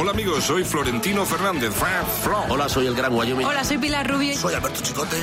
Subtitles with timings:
[0.00, 1.74] Hola amigos, soy Florentino Fernández.
[2.48, 3.44] Hola, soy el Gran Wyoming.
[3.44, 4.38] Hola, soy Pilar Rubio.
[4.38, 5.16] Soy Alberto Chicote.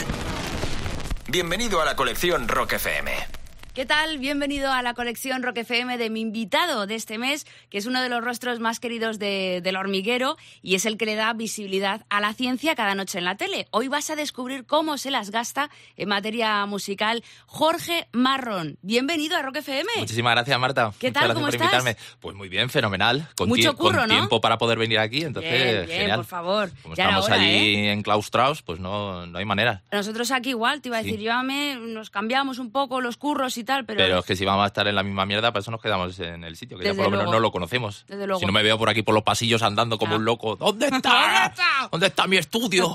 [1.30, 3.35] Bienvenido a la colección Rock FM.
[3.76, 4.20] ¿Qué tal?
[4.20, 8.02] Bienvenido a la colección Rock FM de mi invitado de este mes, que es uno
[8.02, 12.06] de los rostros más queridos de, del hormiguero y es el que le da visibilidad
[12.10, 13.68] a la ciencia cada noche en la tele.
[13.72, 18.78] Hoy vas a descubrir cómo se las gasta en materia musical Jorge Marrón.
[18.82, 19.90] Bienvenido a Rock FM.
[19.98, 20.94] Muchísimas gracias, Marta.
[20.98, 21.34] ¿Qué Muchas tal?
[21.34, 21.74] ¿Cómo por estás?
[21.74, 21.98] invitarme.
[22.22, 23.28] Pues muy bien, fenomenal.
[23.36, 24.16] Con, Mucho curro, con ¿no?
[24.16, 26.20] tiempo para poder venir aquí, entonces Bien, bien, genial.
[26.20, 26.72] por favor.
[26.82, 27.92] Como Ya estamos hora, allí ¿eh?
[27.92, 29.84] enclaustrados, pues no, no hay manera.
[29.92, 31.08] Nosotros aquí igual, te iba a Sí.
[31.08, 33.98] decir, llévame, nos cambiamos un poco los curros y tal, pero...
[33.98, 36.18] Pero, es que si vamos a estar en la misma mierda, para eso nos quedamos
[36.20, 38.06] en el sitio, que ya por lo menos no lo conocemos.
[38.08, 38.40] Desde luego.
[38.40, 40.18] Si no me veo por aquí por los pasillos andando como Ya.
[40.20, 40.56] un loco.
[40.56, 41.10] ¿Dónde está?
[41.10, 41.90] ¿Dónde está?
[41.92, 42.94] ¿Dónde está mi estudio?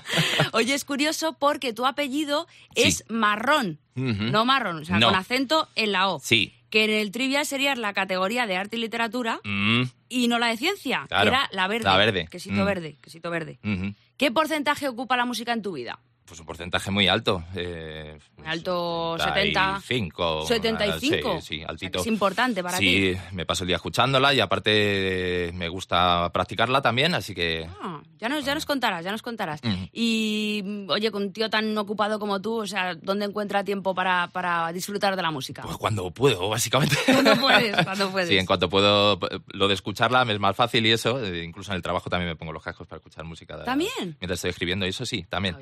[0.52, 2.82] Oye, es curioso porque tu apellido Sí.
[2.84, 5.08] es marrón, no marrón, o sea, No.
[5.08, 6.20] con acento en la O.
[6.20, 6.54] Sí.
[6.70, 10.46] Que en el trivia sería la categoría de arte y literatura Mm, y no la
[10.46, 11.24] de ciencia, Claro.
[11.24, 11.84] que era la verde.
[11.84, 12.28] La verde.
[12.30, 12.64] Quesito Mm.
[12.64, 13.58] verde, quesito verde.
[14.16, 15.98] ¿Qué porcentaje ocupa la música en tu vida?
[16.24, 17.44] Pues un porcentaje muy alto.
[17.54, 19.80] Eh, Muy alto, 70.
[19.80, 20.46] 75.
[20.46, 21.40] 75.
[21.40, 22.00] Sí, sí, O sea, altito.
[22.00, 23.20] es importante para sí, ti.
[23.34, 28.28] me paso el día escuchándola y aparte me gusta practicarla también, así que Ah, ya,
[28.28, 29.60] nos, ya nos contarás, ya nos contarás.
[29.92, 34.28] Y, oye, con un tío tan ocupado como tú, o sea, ¿dónde encuentra tiempo para,
[34.28, 35.62] para disfrutar de la música?
[35.62, 36.96] pues cuando puedo, básicamente.
[37.04, 38.28] Cuando puedes, cuando puedes.
[38.28, 41.72] Sí, en cuanto puedo, lo de escucharla me es más fácil y eso, eh, incluso
[41.72, 43.56] en el trabajo también me pongo los cascos para escuchar música.
[43.58, 44.16] de- ¿También?
[44.20, 45.56] Mientras estoy escribiendo y eso sí, también.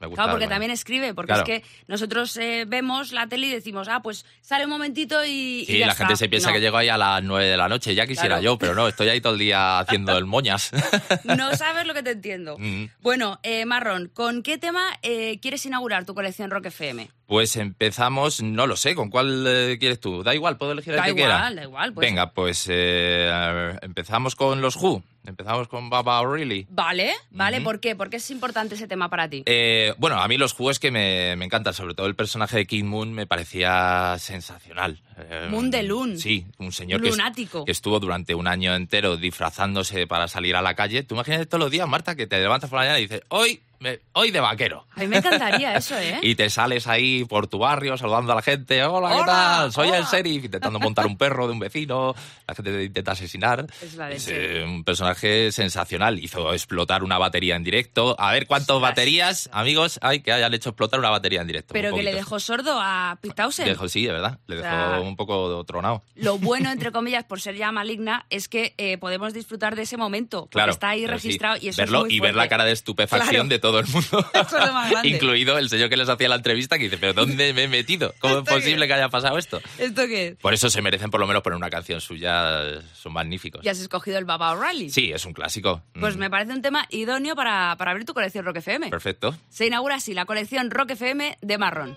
[0.00, 0.22] Me gusta.
[0.22, 0.54] Claro, porque bueno.
[0.54, 1.42] también escribe, porque Claro.
[1.52, 5.60] es que nosotros eh, vemos la tele y decimos, ah, pues sale un momentito y,
[5.62, 6.04] y Sí, ya la está.
[6.06, 6.54] gente se piensa No.
[6.54, 8.42] que llego ahí a las 9 de la noche, ya quisiera Claro.
[8.42, 10.70] yo, pero no, estoy ahí todo el día haciendo el moñas.
[11.24, 12.56] No sabes lo que te entiendo.
[12.58, 12.84] Mm.
[13.00, 17.10] Bueno, eh, Marrón, ¿con qué tema eh, quieres inaugurar tu colección Rock FM?
[17.28, 20.22] Pues empezamos, no lo sé, ¿con cuál eh, quieres tú?
[20.22, 21.54] Da igual, puedo elegir el Da que igual, quiera.
[21.54, 22.08] da igual, pues.
[22.08, 26.66] Venga, pues eh, empezamos con los Who, empezamos con Baba O'Reilly.
[26.70, 27.60] Vale, vale.
[27.60, 27.94] ¿por qué?
[27.94, 29.42] ¿Por qué es importante ese tema para ti?
[29.44, 32.56] Eh, bueno, a mí los Who es que me, me encantan, sobre todo el personaje
[32.56, 35.02] de Kid Moon me parecía sensacional.
[35.18, 36.16] Eh, Moon de Loon.
[36.18, 37.66] Sí, un señor Lunático.
[37.66, 41.02] que estuvo durante un año entero disfrazándose para salir a la calle.
[41.02, 43.60] Tú imagínate todos los días, Marta, que te levantas por la mañana y dices, hoy,
[44.12, 44.86] hoy de vaquero.
[44.96, 46.18] A mí me encantaría eso, ¿eh?
[46.22, 48.82] Y te sales ahí por tu barrio saludando a la gente.
[48.84, 49.72] Hola, ¿qué tal?
[49.72, 49.98] Soy hola.
[49.98, 50.44] el sheriff.
[50.44, 52.14] Intentando montar un perro de un vecino.
[52.46, 53.66] La gente te intenta asesinar.
[53.82, 56.18] Es la Es eh, un personaje sensacional.
[56.18, 58.16] Hizo explotar una batería en directo.
[58.18, 61.72] A ver cuántas baterías, amigos, hay que hayan hecho explotar una batería en directo.
[61.74, 63.68] Pero que le dejó sordo a Townshend.
[63.68, 64.38] Dejó- sí, de verdad.
[64.46, 66.02] Le O dejó sea, un poco tronado.
[66.16, 69.96] Lo bueno, entre comillas, por ser ya maligna, es que eh, podemos disfrutar de ese
[69.96, 70.42] momento.
[70.42, 70.72] porque Claro.
[70.72, 72.72] Está ahí pero sí, registrado y eso verlo es muy y ver la cara de
[72.72, 73.48] estupefacción Claro.
[73.48, 74.30] de todo el mundo.
[75.04, 78.14] Incluido el señor que les hacía la entrevista que dice, ¿pero dónde me he metido?
[78.20, 79.60] ¿Cómo es posible que haya pasado esto?
[79.78, 80.36] ¿Esto qué es?
[80.36, 83.62] Por eso se merecen por lo menos poner una canción suya, son magníficos.
[83.62, 84.90] Ya has escogido el Baba O'Reilly.
[84.90, 85.82] Sí, es un clásico.
[85.98, 88.90] Pues Mm, me parece un tema idóneo para, para abrir tu colección Rock FM.
[88.90, 89.36] Perfecto.
[89.50, 91.96] Se inaugura así la colección Rock FM de Marrón.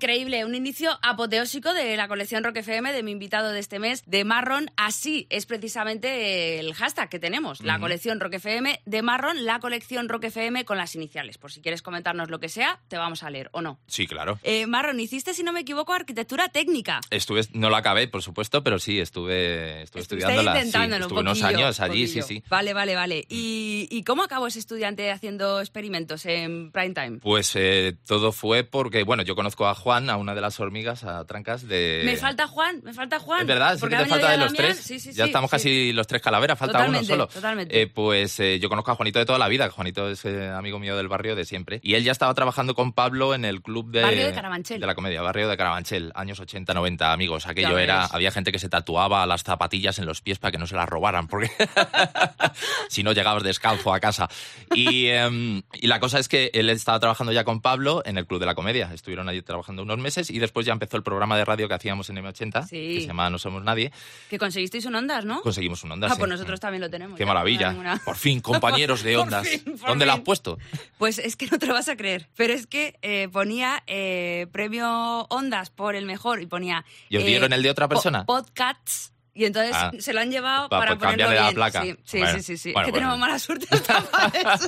[0.00, 4.02] Increíble, un inicio apoteósico de la colección Rock FM de mi invitado de este mes,
[4.06, 4.70] de Marron.
[4.78, 10.08] Así es precisamente el hashtag que tenemos, la colección Rock FM de Marron, la colección
[10.08, 11.36] Rock FM con las iniciales.
[11.36, 13.78] Por si quieres comentarnos lo que sea, te vamos a leer o no.
[13.88, 14.38] Sí, claro.
[14.42, 17.02] Eh, Marron, hiciste, si no me equivoco, arquitectura técnica.
[17.10, 20.54] Estuve, no lo acabé, por supuesto, pero sí, estuve, estuve estudiándola.
[20.54, 22.42] sí, intentándolo estuve un unos años allí, sí, sí.
[22.48, 23.26] Vale, vale, vale.
[23.28, 27.18] ¿Y, y cómo acabó ese estudiante haciendo experimentos en prime time?
[27.18, 31.02] Pues eh, todo fue porque, bueno, yo conozco a Juan, a una de las hormigas,
[31.04, 32.02] a Trancas de...
[32.04, 33.40] Me falta Juan, me falta Juan.
[33.40, 34.74] Es verdad, sí Porque te falta de los Damián.
[34.74, 34.78] tres.
[34.84, 35.56] Sí, sí, ya sí, estamos sí.
[35.56, 37.26] casi los tres calaveras, falta Totalmente, uno solo.
[37.26, 37.80] totalmente.
[37.82, 39.68] Eh, pues eh, yo conozco a Juanito de toda la vida.
[39.70, 41.80] Juanito es eh, amigo mío del barrio de siempre.
[41.82, 44.02] Y él ya estaba trabajando con Pablo en el club de...
[44.02, 44.80] Barrio de Carabanchel.
[44.80, 47.46] De la comedia, barrio de Carabanchel, años 80, 90, amigos.
[47.46, 48.00] Aquello Ya era...
[48.02, 48.14] ves.
[48.14, 50.88] Había gente que se tatuaba las zapatillas en los pies para que no se las
[50.88, 51.50] robaran, porque
[52.88, 54.28] si no llegabas descalzo a casa.
[54.74, 58.26] Y, em, y la cosa es que él estaba trabajando ya con Pablo en el
[58.26, 58.90] Club de la Comedia.
[58.92, 62.08] Estuvieron allí trabajando unos meses y después ya empezó el programa de radio que hacíamos
[62.10, 62.94] en M80, Sí.
[62.94, 63.92] que se llama No Somos Nadie.
[64.28, 65.40] Que conseguisteis un Ondas, ¿no?
[65.42, 66.12] Conseguimos un Ondas.
[66.12, 66.18] Ah, sí.
[66.18, 67.16] pues nosotros también lo tenemos.
[67.16, 68.00] Qué maravilla.
[68.04, 69.48] Por fin, compañeros de Por Ondas.
[69.48, 70.58] fin, por ¿Dónde la has puesto?
[70.98, 72.28] Pues es que no te lo vas a creer.
[72.36, 76.84] Pero es que eh, ponía eh, premio Ondas por el mejor y ponía.
[77.08, 78.24] ¿Y os eh, dieron el de otra po- persona?
[78.26, 79.12] Podcasts.
[79.40, 79.90] Y entonces Ah.
[79.98, 81.54] se lo han llevado Pa- para pues ponerlo cambiarle la bien.
[81.54, 81.82] placa.
[81.82, 82.72] Sí, sí, Bueno, sí, sí, sí.
[82.72, 84.60] bueno, es que tenemos mala suerte para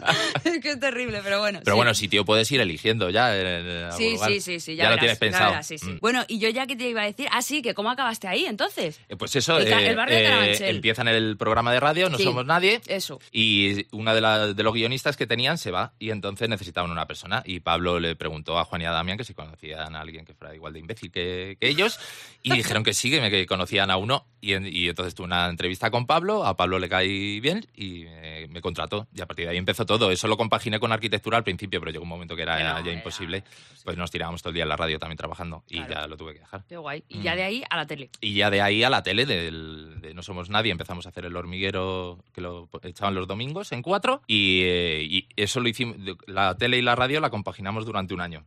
[0.44, 1.60] es que es terrible, pero bueno.
[1.62, 1.76] Pero sí.
[1.76, 3.92] bueno, si tío puedes ir eligiendo ya.
[3.96, 5.50] Sí, sí, sí, sí, ya, lo verás, tienes ya pensado.
[5.50, 5.90] verás, sí, sí.
[5.90, 5.98] Mm.
[6.00, 8.46] Bueno, y yo ya que te iba a decir, ah, sí, que cómo acabaste ahí
[8.46, 8.98] entonces.
[9.10, 10.76] Eh, Pues eso, El eh, el barrio de eh, Carabanchel.
[10.76, 12.80] empieza en el programa de radio, no somos nadie.
[12.86, 13.20] Eso.
[13.30, 17.06] Y una de, la- de los guionistas que tenían se va y entonces necesitaban una
[17.06, 17.42] persona.
[17.44, 20.32] Y Pablo le preguntó a Juan y a Damián que si conocían a alguien que
[20.34, 21.98] fuera igual de imbécil que, que ellos.
[22.42, 24.26] Y dijeron que sí, que, me, que conocían a uno.
[24.40, 26.44] Y, y entonces tuve una entrevista con Pablo.
[26.44, 29.06] A Pablo le caí bien y eh, me contrató.
[29.14, 30.10] Y a partir de ahí empezó todo.
[30.10, 32.90] Eso lo compaginé con arquitectura al principio, pero llegó un momento que era no, ya
[32.90, 33.44] era- imposible.
[33.84, 35.64] Pues nos tirábamos todo el día en la radio también trabajando.
[35.68, 36.64] Y ya lo tuve que dejar.
[36.68, 37.04] Qué guay.
[37.08, 37.22] Y Mm.
[37.22, 38.10] ya de ahí a la tele.
[38.20, 41.24] Y ya de ahí a la tele, del- de No Somos Nadie, empezamos a hacer
[41.24, 44.22] el hormiguero que lo echaban los domingos en cuatro.
[44.26, 48.20] Y, eh, y eso lo hicimos, la tele y la radio la compaginamos durante un
[48.20, 48.44] año.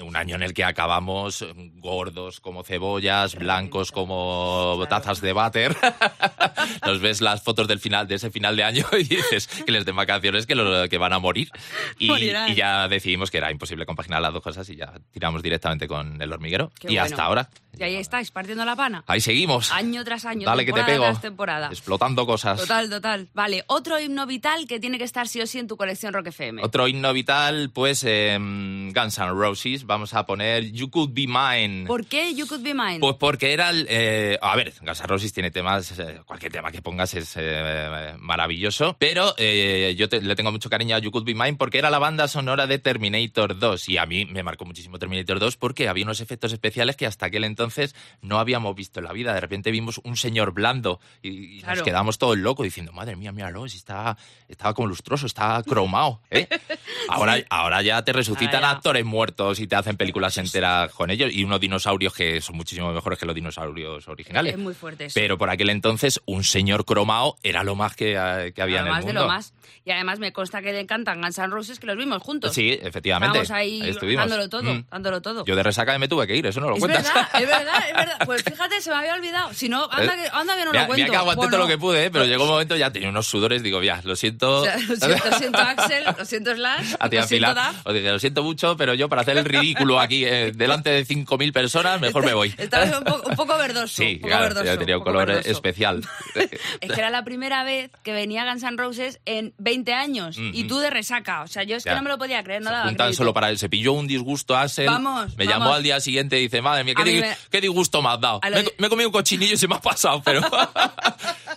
[0.00, 5.76] Un año en el que acabamos eh, gordos como cebollas, blancos como tazas de váter.
[6.86, 9.84] Nos ves las fotos del final de ese final de año y dices que les
[9.84, 11.50] den vacaciones que, lo- que van a morir.
[11.98, 12.08] Y,
[12.54, 16.32] ya decidimos que era imposible compaginar las dos cosas y ya tiramos directamente con el
[16.32, 16.70] hormiguero.
[16.78, 17.02] Qué y bueno.
[17.04, 17.48] hasta ahora.
[17.78, 19.04] Y ahí estáis, partiendo la pana.
[19.06, 19.70] Ahí seguimos.
[19.70, 20.46] Año tras año.
[20.46, 21.04] Dale que te pego.
[21.04, 21.68] tras temporada.
[21.68, 22.58] Explotando cosas.
[22.58, 23.28] Total, total.
[23.34, 26.28] Vale, otro himno vital que tiene que estar sí o sí en tu colección Rock
[26.28, 26.62] FM.
[26.64, 29.75] Otro himno vital, pues em, Guns N' Roses.
[29.84, 31.86] Vamos a poner You Could Be Mine.
[31.86, 32.98] ¿Por qué You Could Be Mine?
[33.00, 33.86] Pues porque era el...
[33.88, 34.72] eh, a ver,
[35.06, 35.98] Roses tiene temas...
[35.98, 38.96] eh, cualquier tema que pongas es eh, maravilloso.
[38.98, 41.98] Pero yo te- le tengo mucho cariño a You Could Be Mine porque era la
[41.98, 43.88] banda sonora de Terminator 2.
[43.88, 47.26] Y a mí me marcó muchísimo Terminator 2 porque había unos efectos especiales que hasta
[47.26, 49.34] aquel entonces no habíamos visto en la vida.
[49.34, 51.76] De repente vimos un señor blando y, y Claro.
[51.76, 54.16] nos quedamos todos locos diciendo, madre mía, míralo, si está,
[54.48, 56.20] estaba como lustroso, está cromado.
[57.08, 61.44] Ahora, ahora ya te resucitan actores muertos y te hacen películas enteras con ellos y
[61.44, 64.54] unos dinosaurios que son muchísimo mejores que los dinosaurios originales.
[64.54, 65.14] Es muy fuerte eso.
[65.14, 68.86] Pero por aquel entonces un señor cromado era lo más que, eh, que había en
[68.86, 69.20] el Además de mundo.
[69.22, 69.54] lo más.
[69.84, 72.52] Y además me consta que le encantan Guns N' Roses que los vimos juntos.
[72.54, 73.40] Sí, efectivamente.
[73.42, 74.28] Estábamos ahí, estuvimos.
[74.28, 74.84] dándolo todo, Mm.
[74.90, 75.44] dándolo todo.
[75.44, 77.04] Yo de resaca me tuve que ir, eso no lo es cuentas.
[77.04, 78.16] verdad, es verdad, es verdad.
[78.26, 79.52] Pues fíjate, se me había olvidado.
[79.54, 80.94] Si no, anda que, anda que no Mira, lo cuento.
[81.04, 82.10] mira que aguanté todo lo que pude, ¿eh?
[82.10, 84.62] pero llegó un momento ya tenía unos sudores, digo, ya, lo siento.
[84.62, 87.86] o sea, lo siento, Axel, lo siento Slash, A ti, lo siento Daf.
[87.86, 91.06] os dije, lo siento mucho, pero yo para hacer el ridículo aquí eh, delante de
[91.06, 92.54] 5.000 personas, mejor me voy.
[92.58, 93.86] Estabas un poco, un poco verdoso.
[94.02, 95.48] Sí, un poco claro, verdoso, ya tenía un color verdoso.
[95.50, 96.02] especial.
[96.80, 100.64] Es que era la primera vez que venía Guns N' Roses en 20 años y
[100.64, 101.42] tú de resaca.
[101.42, 103.12] O sea, yo es que no me lo podía creer, no daba crédito.
[103.14, 103.58] solo para él.
[103.58, 104.86] Se pilló un disgusto a Axel.
[104.86, 105.58] Vamos, Me vamos.
[105.60, 108.10] llamó al día siguiente y dice, madre mía, qué, mí di- me- qué disgusto me
[108.10, 108.40] has dado.
[108.42, 110.40] Me, me he comido un cochinillo y se me ha pasado, pero...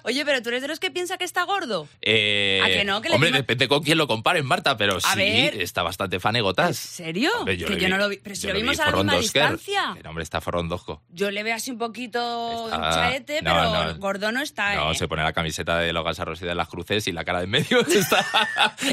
[0.03, 1.88] Oye, pero tú eres de los que piensa que está gordo.
[2.01, 3.01] Eh, ¿A que no?
[3.01, 5.62] Que hombre, depende con quién lo compares, Marta, pero sí, ver.
[5.62, 6.70] está bastante fanegotas.
[7.00, 7.32] ¿En serio?
[7.39, 8.18] Hombre, que yo vi- no lo vi.
[8.18, 9.96] Pero si lo vi vimos a la misma distancia.
[10.00, 11.01] El hombre está forrondosco.
[11.10, 14.00] Yo le veo así un poquito Está- chaete, no, pero no.
[14.00, 14.96] gordo no está, No, ¿eh?
[14.96, 17.46] se pone la camiseta de los Roses y de las cruces y la cara de
[17.46, 18.25] en medio está,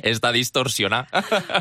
[0.03, 1.09] está distorsionada.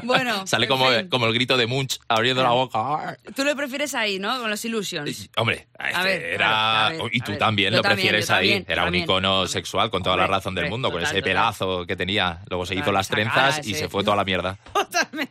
[0.04, 1.08] Bueno, Sale como, fin.
[1.10, 3.18] como el grito de Munch abriendo la boca.
[3.36, 4.40] Tú lo prefieres ahí, ¿no?
[4.40, 5.30] Con los Illusions.
[5.38, 6.38] Hombre, A ver, era.
[6.38, 7.40] claro, a ver, y a tú ver.
[7.40, 8.36] también Yo lo también, prefieres ahí.
[8.50, 9.06] también, era un también.
[9.48, 12.39] Sexual con toda la razón del mundo, con ese pelazo que tenía.
[12.50, 14.58] Luego se hizo las trenzas y se fue toda la mierda.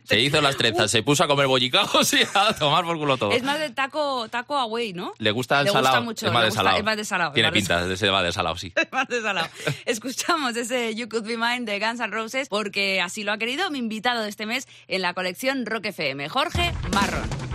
[0.03, 3.31] Se hizo las trenzas, se puso a comer bollicajos y a tomar por culo todo.
[3.31, 5.13] Es más de taco, taco away, ¿no?
[5.17, 6.03] Le gusta el Le gusta salado.
[6.03, 6.77] mucho, es más de salado.
[6.77, 8.71] es más de salado, es Tiene más de pinta de ese va de salado, sí.
[8.91, 9.47] más desalado.
[9.85, 13.71] Escuchamos ese You Could Be Mine de Guns N' Roses porque así lo ha querido
[13.71, 17.54] mi invitado de este mes en la colección Rock FM, Jorge Marrón.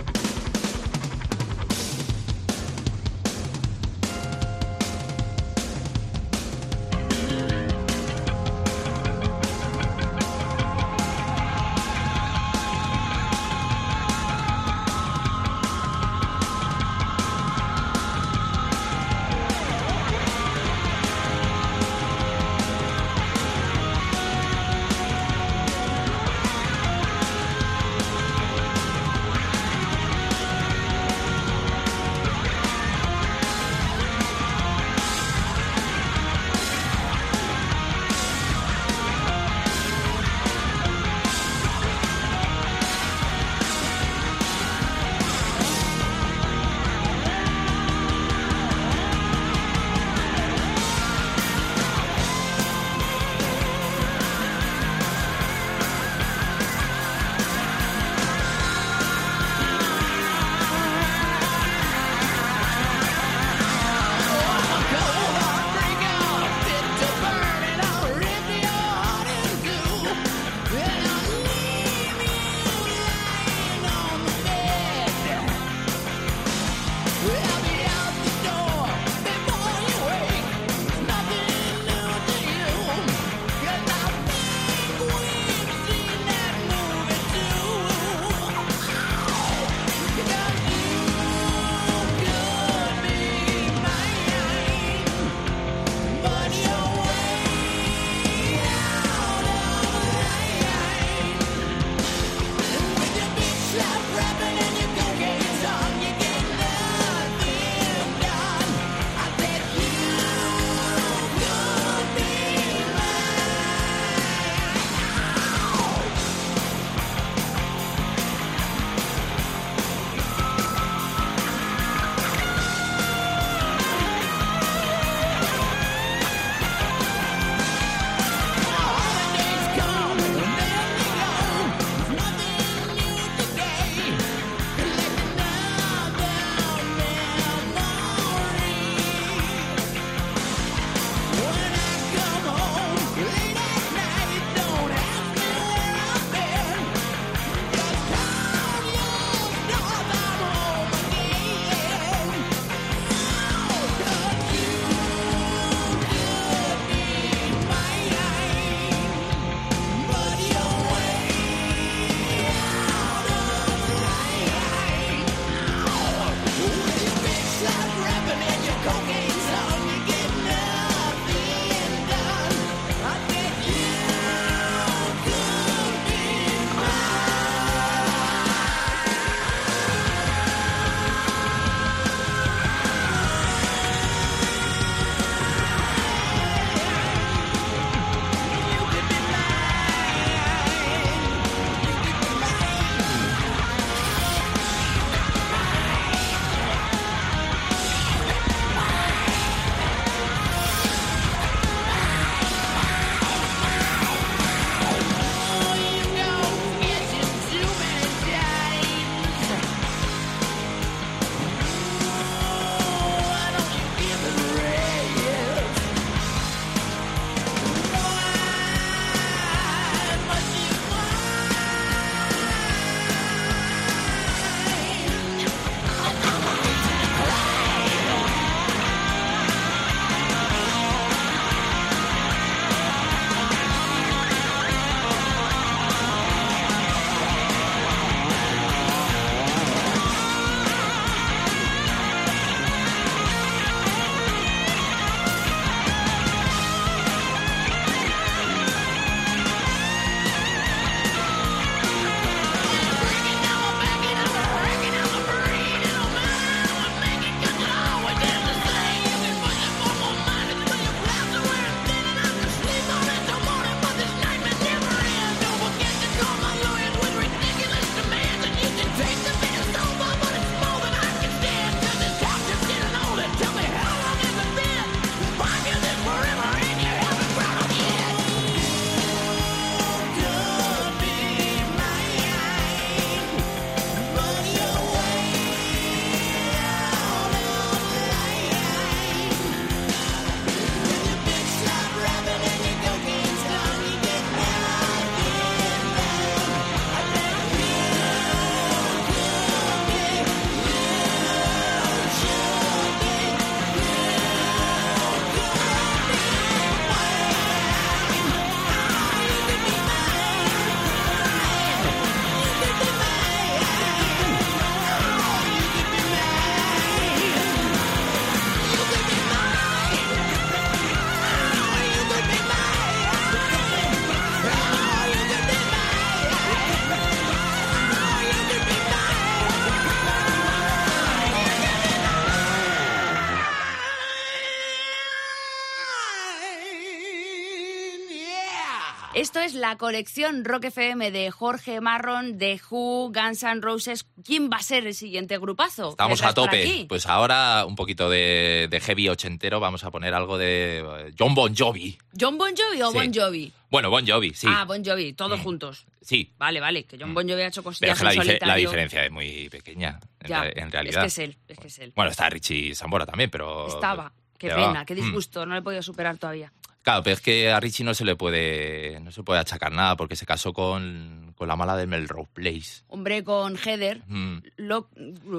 [339.41, 344.05] Es la colección Rock FM de Jorge Marron, de Who, Guns N' Roses.
[344.23, 345.89] ¿Quién va a ser el siguiente grupazo?
[345.91, 346.85] Estamos a tope.
[346.87, 349.59] Pues ahora un poquito de, de heavy ochentero.
[349.59, 351.97] Vamos a poner algo de eh, John Bon Jovi.
[352.19, 352.97] ¿John Bon Jovi o Sí.
[352.97, 353.51] Bon Jovi?
[353.69, 354.47] Bueno, Bon Jovi, sí.
[354.49, 355.43] Ah, Bon Jovi, todos Mm.
[355.43, 355.85] juntos.
[356.01, 356.33] Sí.
[356.37, 359.11] Vale, vale, que John Bon Jovi ha hecho Pero cosillas es que la, diferencia es
[359.11, 361.01] muy pequeña, en, Ya, en Es realidad.
[361.01, 361.93] que es él, es que es él.
[361.95, 363.67] Bueno, está Richie Sambora también, pero...
[363.67, 364.11] Estaba.
[364.37, 364.97] Qué pena, qué Mm.
[364.97, 366.51] disgusto, no le he podido superar todavía.
[366.83, 369.95] Claro, pero es que a Richie no se le puede no se puede achacar nada
[369.95, 372.81] porque se casó con, con la mala de Melrose Place.
[372.87, 374.01] Hombre, con Heather.
[374.07, 374.37] Mm.
[374.57, 374.89] Lo-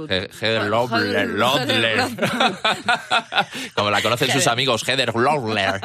[0.09, 1.29] He- Heather Loebler.
[3.75, 5.81] Como la conocen sus amigos, Heather Loebler.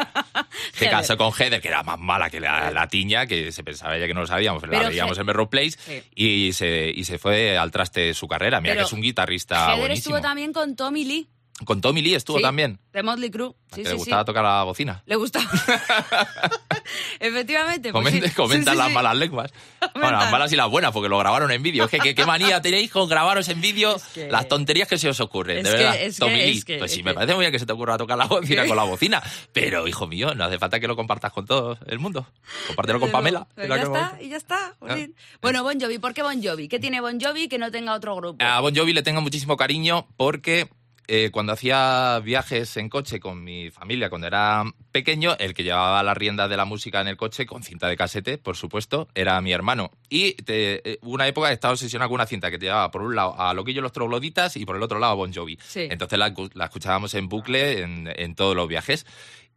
[0.74, 3.96] Se casó con Heather, que era más mala que la, la tiña, que se pensaba
[3.98, 6.04] ella que no lo sabíamos, pero, Pero la veíamos en Melrose Place, Sí.
[6.16, 8.62] y, se, y se fue al traste su carrera.
[8.62, 10.16] Mira Pero que es un guitarrista Heather buenísimo.
[10.18, 11.30] estuvo también con Tommy Lee.
[11.66, 12.80] Con Tommy Lee estuvo Sí, también.
[12.94, 13.54] De Motley Crue.
[13.74, 15.02] Sí, sí, le gustaba tocar la bocina.
[15.08, 15.46] Le gustaba.
[17.20, 17.92] Efectivamente.
[17.92, 18.34] pues Comenta, sí.
[18.36, 19.52] comenta Sí, sí, las malas lenguas.
[19.80, 20.20] Bueno, Comentan.
[20.20, 21.86] las malas y las buenas, porque lo grabaron en vídeo.
[21.86, 25.20] Es que, ¿qué, manía tenéis con grabaros en vídeo que- las tonterías que se os
[25.20, 26.02] ocurren, Es de que- verdad.
[26.02, 26.58] es Tommy Lee.
[26.60, 28.26] es que- pues es sí, me parece muy bien que se te ocurra tocar la
[28.26, 29.22] bocina con la bocina.
[29.54, 32.26] Pero, hijo mío, no hace falta que lo compartas con todo el mundo.
[32.68, 33.48] Compártelo con Pamela.
[33.56, 34.76] Pero ya está, y ya está.
[34.80, 35.16] jolín.
[35.42, 36.68] Bueno, Bon Jovi, ¿por qué Bon Jovi?
[36.68, 38.44] ¿Qué tiene Bon Jovi que no tenga otro grupo?
[38.44, 40.70] A Bon Jovi le tengo muchísimo cariño porque
[41.08, 46.02] eh, cuando hacía viajes en coche con mi familia cuando era pequeño, el que llevaba
[46.04, 49.40] la rienda de la música en el coche con cinta de casete, por supuesto, era
[49.42, 49.92] mi hermano.
[50.10, 53.02] Y te- eh, una época que estaba obsesionado con una cinta que te llevaba por
[53.02, 55.58] un lado a Loquillo los Trogloditas y por el otro lado a Bon Jovi.
[55.66, 55.88] Sí.
[55.90, 59.06] Entonces la, la escuchábamos en bucle en, en todos los viajes.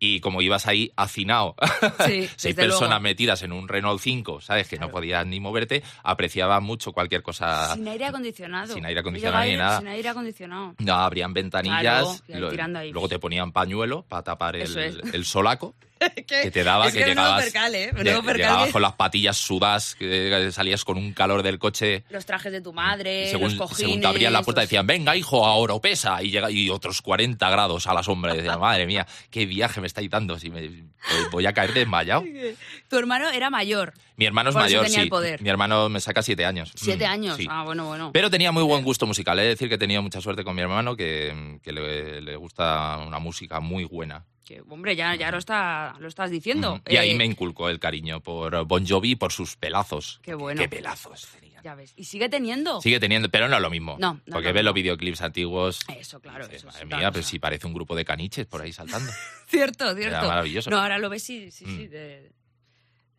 [0.03, 1.55] Y como ibas ahí hacinado,
[2.07, 3.01] Sí, seis personas luego.
[3.03, 4.67] metidas en un Renault 5, ¿sabes?
[4.67, 8.73] Que no podías ni moverte, apreciaba mucho cualquier cosa Sin aire acondicionado.
[8.73, 9.79] Sin aire acondicionado ni nada.
[9.81, 10.75] Sin aire acondicionado.
[10.79, 12.93] No, abrían ventanillas, Claro, lo- tirando ahí.
[12.93, 15.75] luego te ponían pañuelo para tapar el, el solaco
[16.27, 17.93] que te daba, es que, llegabas, percal, ¿eh?
[18.03, 22.05] llegabas con las patillas sudas, que salías con un calor del coche.
[22.11, 23.79] Los trajes de tu madre, según, los cojines...
[23.79, 27.49] según te abrían la puerta decían, venga hijo, a Oropesa, y, llega, y otros 40
[27.51, 28.35] grados a la sombra.
[28.35, 30.85] Y decía, madre mía, qué viaje me estáis dando, si me,
[31.31, 32.25] voy a caer desmayado.
[32.89, 33.95] Tu hermano era mayor.
[34.17, 35.09] Mi hermano es Por mayor, sí.
[35.41, 36.73] Mi hermano me saca siete años.
[36.75, 37.37] Siete Mm, años.
[37.37, 37.47] sí.
[37.49, 38.11] Ah, bueno, bueno.
[38.13, 39.39] Pero tenía muy buen gusto musical.
[39.39, 42.37] He de decir que he tenido mucha suerte con mi hermano, que, que le, le
[42.37, 44.27] gusta una música muy buena.
[44.51, 46.81] Que, hombre, ya, ya lo, está, lo estás diciendo.
[46.89, 50.19] Y ahí Eh, me inculcó el cariño por Bon Jovi y por sus pelazos.
[50.25, 50.61] Qué bueno.
[50.61, 51.29] Qué pelazos.
[51.39, 51.63] tenían.
[51.63, 51.93] Ya ves.
[51.95, 52.81] ¿Y sigue teniendo?
[52.81, 53.97] Sigue teniendo, pero no es lo mismo.
[54.01, 55.79] No, no Porque lo ves los videoclips antiguos.
[55.97, 56.49] Eso, claro.
[56.49, 57.31] dices, eso es Madre mía, pero cosa.
[57.31, 59.13] si parece un grupo de caniches por ahí saltando.
[59.47, 60.17] Cierto, cierto.
[60.19, 60.69] Era maravilloso.
[60.69, 61.87] No, ahora lo ves, sí, sí, sí.
[61.87, 61.91] Mm.
[61.91, 62.33] de-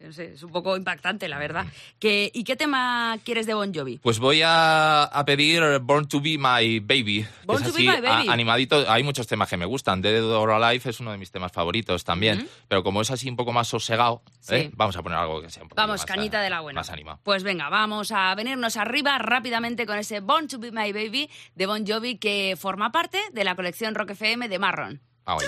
[0.03, 1.65] no sé, es un poco impactante, la verdad.
[2.01, 3.97] ¿Y qué tema quieres de Bon Jovi?
[3.99, 7.23] Pues voy a, a pedir Born to Be My Baby.
[7.23, 8.27] que Born es to Be My Baby.
[8.29, 8.83] a- animadito.
[8.89, 10.01] Hay muchos temas que me gustan.
[10.01, 12.47] Dead or Alive es uno de mis temas favoritos también.
[12.67, 14.55] Pero como es así un poco más sosegado, Sí.
[14.55, 14.71] ¿eh?
[14.73, 16.79] vamos a poner algo que sea un poco Vamos, más, cañita eh, de la buena.
[16.79, 17.19] Más animado.
[17.23, 21.65] Pues venga, vamos a venirnos arriba rápidamente con ese Born to Be My Baby de
[21.65, 25.01] Bon Jovi que forma parte de la colección Rock FM de Marron.
[25.25, 25.43] Vamos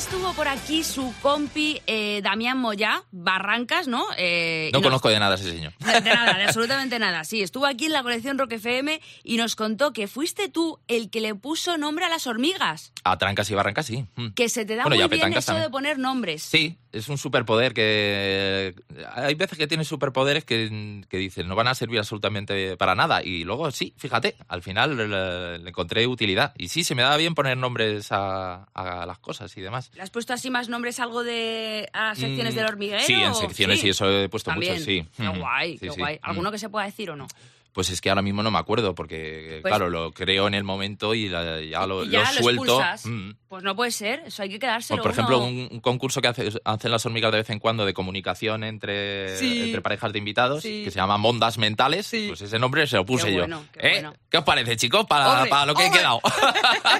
[0.00, 4.02] estuvo por aquí su compi eh, Damián Moyá, Barrancas, ¿no?
[4.16, 5.74] Eh, No conozco de nada ese señor.
[5.78, 7.22] De de nada, de absolutamente nada.
[7.24, 11.10] Sí, estuvo aquí en la colección Rock FM y nos contó que fuiste tú el
[11.10, 12.94] que le puso nombre a las hormigas.
[13.04, 14.06] A trancas y barrancas, sí.
[14.16, 14.28] Mm.
[14.30, 15.64] Que se te da Bueno, muy bien eso también.
[15.66, 16.44] de poner nombres.
[16.44, 18.74] Sí, es un superpoder que...
[19.14, 23.22] Hay veces que tienes superpoderes que, que dicen no van a servir absolutamente para nada.
[23.22, 26.52] Y luego sí, fíjate, al final le, le encontré utilidad.
[26.58, 29.90] Y sí, se me daba bien poner nombres a, a las cosas y demás.
[29.94, 33.02] ¿Le has puesto así más nombres algo de a las secciones Mm, del hormiguero?
[33.02, 33.86] Sí, en secciones sí?
[33.86, 34.72] y eso he puesto También.
[34.72, 35.06] muchos, sí.
[35.16, 36.00] Qué Mm, guay, sí, qué sí.
[36.00, 36.16] guay.
[36.16, 36.18] Mm.
[36.30, 37.26] ¿Alguno que se pueda decir o no?
[37.72, 40.64] Pues es que ahora mismo no me acuerdo porque, Pues- claro, lo creo en el
[40.64, 42.80] momento y la- ya lo, Y ya lo lo suelto.
[43.04, 43.30] Mm.
[43.50, 45.02] Pues no puede ser, eso hay que quedárselo.
[45.02, 47.84] Pues, por ejemplo, uno- un, concurso que hace- hacen las hormigas de vez en cuando
[47.84, 49.62] de comunicación entre, Sí.
[49.64, 50.84] entre parejas de invitados, Sí.
[50.84, 53.46] que se llama Mondas Mentales, pues ese nombre se lo puse Qué yo.
[53.72, 53.90] qué ¿Eh?
[53.94, 54.14] bueno.
[54.30, 55.04] ¿Qué os parece, chicos?
[55.06, 56.20] Para, lo que he quedado.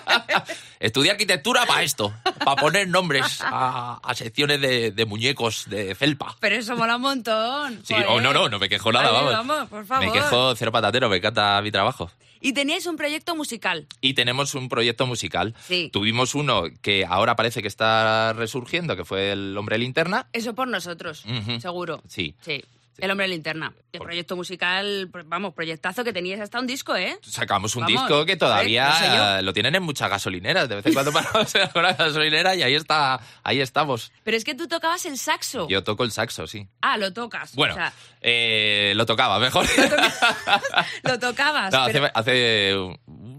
[0.80, 2.12] Estudié arquitectura para esto,
[2.44, 6.36] para poner nombres a, a secciones de, de muñecos de felpa.
[6.40, 7.80] Pero eso mola un montón.
[7.84, 9.32] Sí, oh, no, no, no me quejo nada, vamos.
[9.32, 10.04] vamos, por favor.
[10.04, 12.10] Me quejo cero patatero, me encanta mi trabajo.
[12.40, 13.86] Y teníais un proyecto musical.
[14.00, 15.54] Y tenemos un proyecto musical.
[15.66, 15.90] Sí.
[15.92, 20.28] Tuvimos uno que ahora parece que está resurgiendo, que fue El Hombre Linterna.
[20.32, 21.24] Eso por nosotros,
[21.60, 22.02] seguro.
[22.08, 22.34] Sí.
[22.40, 22.64] Sí.
[23.00, 23.72] El hombre linterna.
[23.92, 27.18] El proyecto musical, vamos, proyectazo que tenías hasta un disco, ¿eh?
[27.22, 28.90] Sacamos un Vamos, disco que todavía ¿eh?
[28.90, 29.42] No sé yo.
[29.42, 30.68] lo tienen en muchas gasolineras.
[30.68, 34.12] De vez en cuando paramos en alguna gasolinera y ahí está, ahí estamos.
[34.22, 35.66] Pero es que tú tocabas el saxo.
[35.68, 36.68] Yo toco el saxo, sí.
[36.82, 37.54] Ah, lo tocas.
[37.54, 39.66] Bueno, O sea, eh, lo tocaba mejor.
[41.02, 41.72] lo tocabas.
[41.72, 42.76] No, pero- hace, hace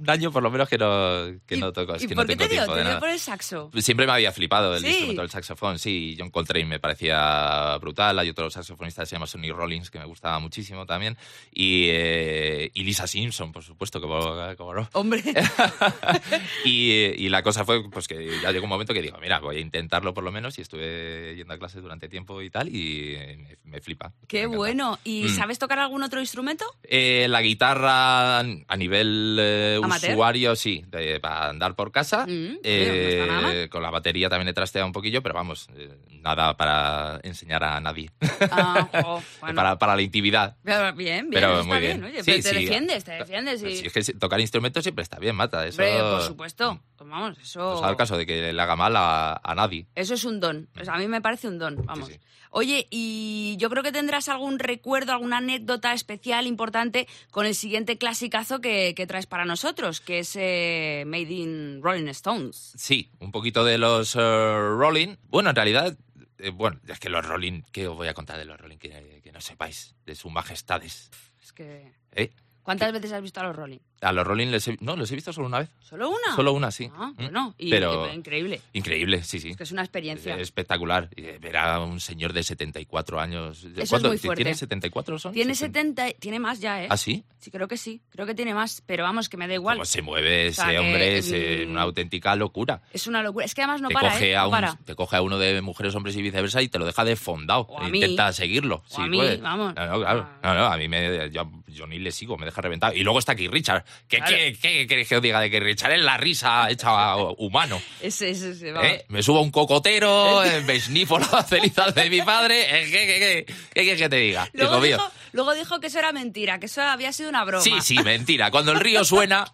[0.01, 1.95] un año por lo menos que no, que no toco.
[1.95, 2.63] Es ¿Y que por no qué tengo te dio?
[2.65, 3.71] tiempo ¿Te dio por el saxo?
[3.77, 4.87] Siempre me había flipado el Sí.
[4.87, 6.15] instrumento del saxofón, sí.
[6.19, 8.17] John Coltrane me parecía brutal.
[8.19, 11.17] Hay otro saxofonista que se llama Sonny Rollins que me gustaba muchísimo también.
[11.53, 14.89] Y, eh, y Lisa Simpson, por supuesto, como, como no.
[14.93, 15.21] Hombre.
[16.65, 19.57] y, y la cosa fue pues que ya llegó un momento que digo, mira, voy
[19.57, 20.57] a intentarlo por lo menos.
[20.57, 22.69] Y estuve yendo a clases durante tiempo y tal.
[22.69, 24.13] Y me, me flipa.
[24.27, 24.99] Qué bueno.
[25.03, 25.29] ¿Y Mm.
[25.35, 26.65] sabes tocar algún otro instrumento?
[26.83, 30.11] Eh, la guitarra a nivel eh, Amateur.
[30.13, 32.25] usuario, sí, de- para andar por casa.
[32.27, 33.69] Mm, Eh, no nada mal.
[33.69, 35.89] con la batería también he trasteado un poquillo, pero vamos, eh,
[36.21, 38.09] nada para enseñar a nadie.
[38.51, 38.87] Ah,
[39.41, 39.55] bueno.
[39.55, 40.57] para, para la intimidad.
[40.63, 41.99] Pero Bien, bien, Pero está muy bien.
[42.01, 42.11] bien.
[42.13, 42.55] Oye, Sí, pero te sí.
[42.65, 43.63] defiendes, te defiendes.
[43.63, 43.77] Y...
[43.77, 45.65] Si es que tocar instrumentos siempre está bien, mata.
[45.65, 46.79] Eso, Hombre, por supuesto.
[47.01, 47.81] Pues vamos, eso...
[47.81, 49.87] da el caso de que le haga mal a, a nadie.
[49.95, 50.69] Eso es un don.
[50.79, 52.09] O sea, a mí me parece un don, vamos.
[52.09, 52.19] sí.
[52.51, 57.97] Oye, y yo creo que tendrás algún recuerdo, alguna anécdota especial, importante, con el siguiente
[57.97, 62.73] clasicazo que, que traes para nosotros, que es eh, Made in Rolling Stones.
[62.77, 65.15] Sí, un poquito de los eh, Rolling.
[65.23, 65.97] Bueno, en realidad,
[66.37, 69.21] eh, bueno, es que los Rolling, ¿qué os voy a contar de los Rolling que,
[69.23, 69.95] que no sepáis?
[70.05, 71.09] De sus majestades.
[71.41, 71.93] Es que...
[72.11, 72.29] ¿Eh?
[72.61, 73.79] ¿Cuántas veces has visto a los Rolling?
[74.01, 75.69] A los Rolling les he, no, los he visto solo una vez.
[75.79, 76.35] ¿Solo una?
[76.35, 76.89] Solo una, sí.
[76.95, 77.15] Ah, Mm.
[77.23, 78.59] bueno, y, Pero- increíble.
[78.73, 79.49] Increíble, sí, sí.
[79.51, 80.35] Es que es una experiencia.
[80.37, 81.09] Espectacular.
[81.15, 83.63] Y Ver a un señor de 74 años.
[83.75, 84.07] es ¿Cuánto?
[84.09, 84.43] muy fuerte.
[84.43, 85.33] ¿Tiene 74 son?
[85.33, 86.01] Tiene 70.
[86.05, 86.87] 70, tiene más ya, ¿eh?
[86.89, 87.23] ¿Ah, sí?
[87.39, 89.77] Sí, creo que sí, creo que tiene más, pero vamos, que me da igual.
[89.77, 92.81] Cómo se mueve O sea, ese que, hombre, es eh, una auténtica locura.
[92.93, 93.45] Es una locura.
[93.45, 94.35] Es que además no te, para, coge ¿eh?
[94.35, 94.75] a No un, para.
[94.85, 97.61] te coge a uno de mujeres, hombres y viceversa y te lo deja desfondado.
[97.61, 97.97] O a mí.
[97.99, 98.83] Intenta seguirlo.
[98.91, 99.37] O a mí, puede.
[99.37, 99.73] vamos.
[99.75, 100.27] No, no, claro.
[100.43, 102.93] No, no, a mí me, yo, yo ni le sigo, me deja reventado.
[102.93, 103.85] Y luego está aquí Richard.
[104.07, 104.35] ¿Qué, Claro.
[104.35, 107.81] qué, qué queréis que os diga de que Richard es la risa hecha humano?
[108.01, 108.89] Ese, ese, ese, vamos.
[108.89, 109.05] ¿Eh?
[109.09, 112.65] Me subo a un cocotero, eh, me snifo las cenizas de mi padre.
[112.69, 114.49] eh, ¿Qué quieres que te diga?
[114.53, 117.63] Luego dijo, luego dijo que eso era mentira, que eso había sido una broma.
[117.63, 118.51] Sí, sí, mentira.
[118.51, 119.45] Cuando el río suena.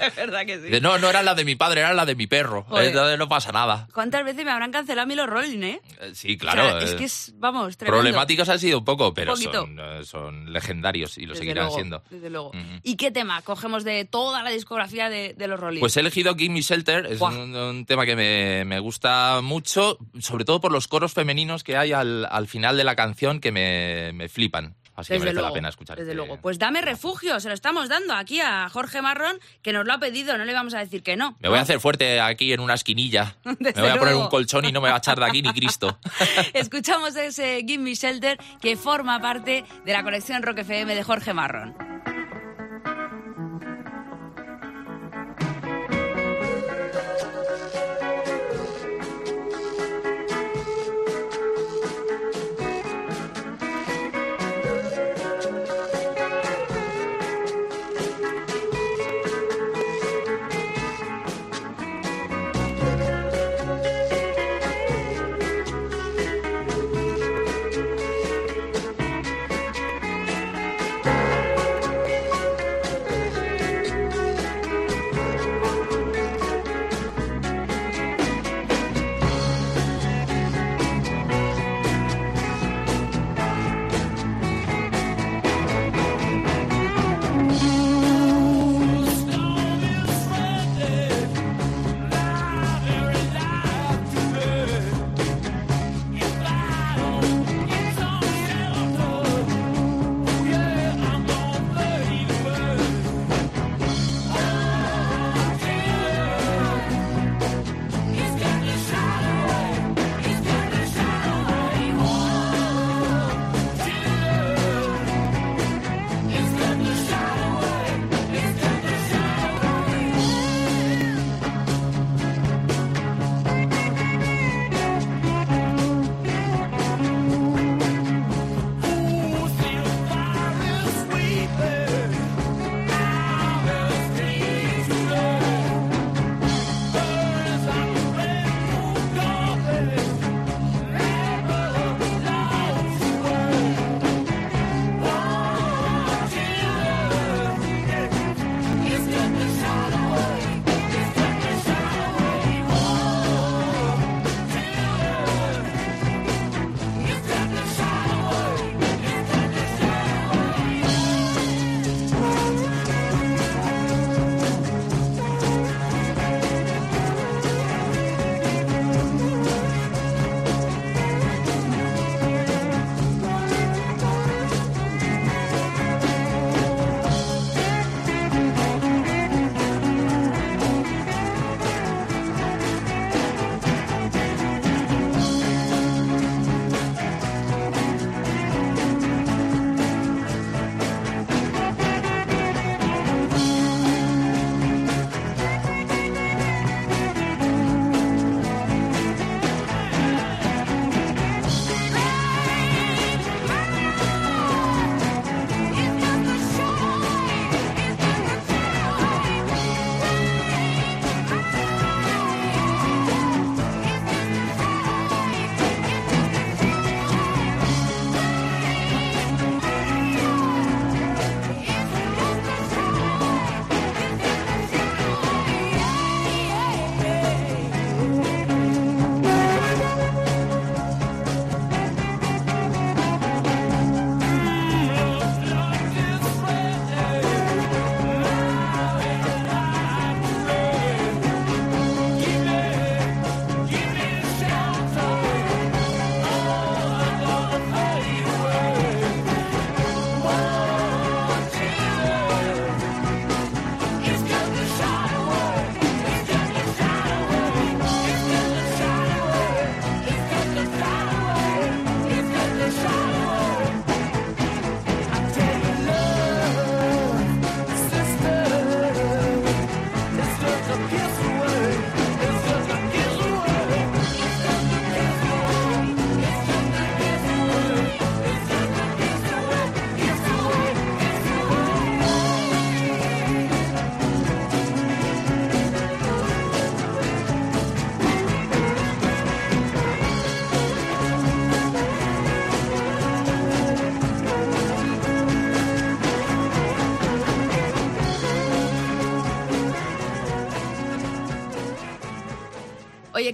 [0.00, 0.80] es verdad que sí.
[0.80, 2.64] No, no era la de mi padre, era la de mi perro.
[2.68, 2.88] Joder.
[2.88, 3.88] Entonces no pasa nada.
[3.92, 5.80] ¿Cuántas veces me habrán cancelado a mí los Rolling, eh?
[6.00, 6.62] Eh, Sí, O claro.
[6.68, 7.96] sea, es eh, que es, vamos, tremendo.
[7.98, 11.74] Problemáticos han sido un poco, pero son, eh, son legendarios y lo Desde seguirán luego,
[11.76, 12.02] siendo.
[12.10, 12.52] Desde luego.
[12.82, 15.80] ¿Y qué tema cogemos de toda la discografía de, de los Rolling?
[15.80, 19.98] Pues he elegido Give Me Shelter, es un, un tema que me, me gusta mucho,
[20.20, 23.52] sobre todo por los coros femeninos que hay al, al final de la canción que
[23.52, 24.74] me, me flipan.
[24.98, 25.96] Así que Desde merece luego, la pena escuchar.
[25.98, 26.40] Desde este- luego.
[26.40, 29.98] Pues dame refugio, se lo estamos dando aquí a Jorge Marrón, que nos lo ha
[29.98, 31.36] pedido, no le vamos a decir que no.
[31.40, 33.36] Me voy a hacer fuerte aquí en una esquinilla.
[33.44, 34.22] me voy a poner luego.
[34.22, 35.98] un colchón y no me va a echar de aquí ni Cristo.
[36.54, 41.34] Escuchamos ese Give Me Shelter que forma parte de la colección Rock FM de Jorge
[41.34, 41.74] Marrón.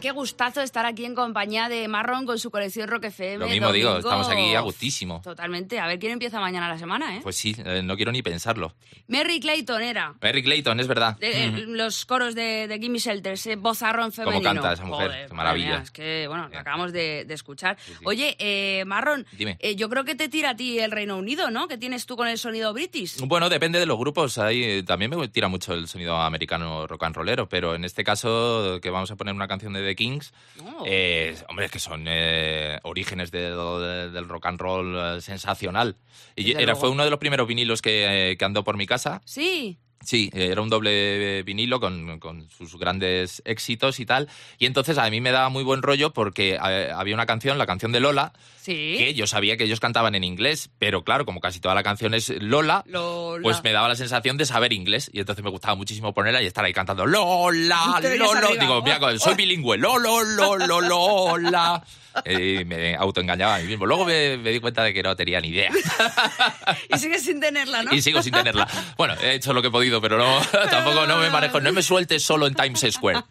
[0.02, 3.38] Qué gustazo estar aquí en compañía de Marron con su colección Rock FM.
[3.38, 5.22] Lo mismo digo, estamos aquí a gustísimo.
[5.22, 5.78] Totalmente.
[5.78, 7.20] A ver quién empieza mañana la semana, ¿eh?
[7.22, 8.74] Pues sí, eh, no quiero ni pensarlo.
[9.12, 10.14] Merry Clayton era.
[10.22, 11.18] Eric Clayton, es verdad.
[11.18, 11.72] de- Ujú.
[11.74, 14.42] Los coros de, de Gimme Shelter, ese bozarrón femenino.
[14.42, 15.66] canta esa mujer, Joder, qué maravilla.
[15.66, 17.76] mía, es que, bueno, lo acabamos de, de escuchar.
[18.04, 19.58] Oye, eh, Marron, Dime.
[19.60, 21.68] eh, yo creo que te tira a ti el Reino Unido, ¿no?
[21.68, 23.18] Que tienes tú con el sonido british.
[23.20, 24.38] Bueno, depende de los grupos.
[24.38, 28.04] Ahí eh, también me tira mucho el sonido americano rock and rollero, pero en este
[28.04, 30.32] caso, que vamos a poner una canción de The Kings,
[30.64, 30.84] Oh.
[30.86, 35.96] eh, hombre, que son eh, orígenes de- de- del rock and roll eh, sensacional.
[36.36, 36.80] Y era, luego.
[36.80, 39.01] fue uno de los primeros vinilos que, eh, que andó por mi casa.
[39.24, 39.78] Sí.
[40.04, 44.28] Sí, eh, era un doble vinilo con, con sus grandes éxitos y tal.
[44.58, 47.66] Y entonces a mí me daba muy buen rollo porque eh, había una canción, la
[47.66, 48.96] canción de Lola, Sí.
[48.98, 52.14] que yo sabía que ellos cantaban en inglés, pero claro, como casi toda la canción
[52.14, 53.42] es Lola, Lola.
[53.44, 55.08] pues me daba la sensación de saber inglés.
[55.12, 58.26] Y entonces me gustaba muchísimo ponerla y estar ahí cantando Lola, arriba.
[58.58, 61.80] Digo, mira, soy bilingüe, Lolo, Lolo, Lola.
[62.26, 63.86] Y me autoengañaba a mí mismo.
[63.86, 65.70] Luego me, me di cuenta de que no tenía ni idea.
[66.94, 67.92] Y sigues sin tenerla, ¿no?
[67.92, 68.68] Y sigo sin tenerla.
[68.96, 70.40] Bueno, he hecho lo que he podido, pero no,
[70.70, 71.60] tampoco no me manejo.
[71.60, 73.22] No me sueltes solo en Times Square,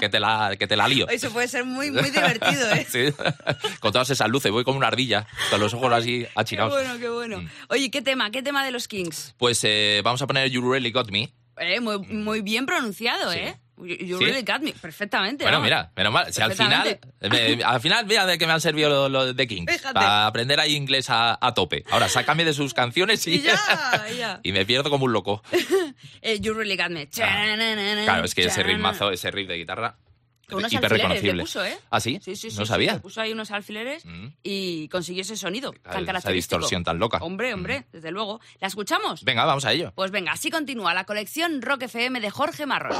[0.00, 1.08] que te la, que te la lío.
[1.08, 2.86] Eso puede ser muy, muy divertido, ¿eh?
[2.88, 3.06] Sí.
[3.80, 6.72] Con todas esas luces, voy como una ardilla, con los ojos así Qué achinados.
[6.72, 7.38] bueno, qué bueno.
[7.42, 7.48] Mm.
[7.70, 8.30] Oye, ¿qué tema?
[8.30, 9.34] ¿Qué tema de los Kings?
[9.38, 11.32] Pues eh, vamos a poner You Really Got Me.
[11.58, 13.56] Eh, muy, muy bien pronunciado, ¿eh?
[13.80, 14.24] You, ¿Sí?
[14.24, 14.72] really got me.
[14.72, 15.44] Perfectamente.
[15.44, 15.66] Bueno, vamos.
[15.66, 16.32] mira, menos mal.
[16.32, 19.46] Si al final, me- al final, mira de que me han servido lo, lo de
[19.46, 19.70] Kings.
[19.72, 19.94] Fíjate.
[19.94, 21.84] Para aprender ahí inglés a, a tope.
[21.90, 23.56] Ahora, sácame de sus canciones y, ya,
[24.18, 24.40] ya.
[24.42, 25.42] y me pierdo como un loco.
[26.20, 27.06] Eh, you really got me.
[27.08, 29.96] Claro, es que ese ritmazo, ese riff de guitarra,
[30.56, 31.42] unos hiper reconocible.
[31.42, 31.78] puso, ¿eh?
[31.90, 32.18] ¿Ah, sí?
[32.22, 32.56] Sí, sí, sí.
[32.58, 32.98] No sí, sabía.
[33.00, 34.28] puso ahí unos alfileres Mm.
[34.42, 36.56] y consiguió ese sonido tan esa característico.
[36.58, 37.18] distorsión tan loca.
[37.18, 37.22] Mm.
[37.22, 38.40] Hombre, hombre, desde luego.
[38.60, 39.24] ¿La escuchamos?
[39.24, 39.92] Venga, vamos a ello.
[39.94, 42.96] Pues venga, así continúa la colección Rock FM de Jorge Marrón.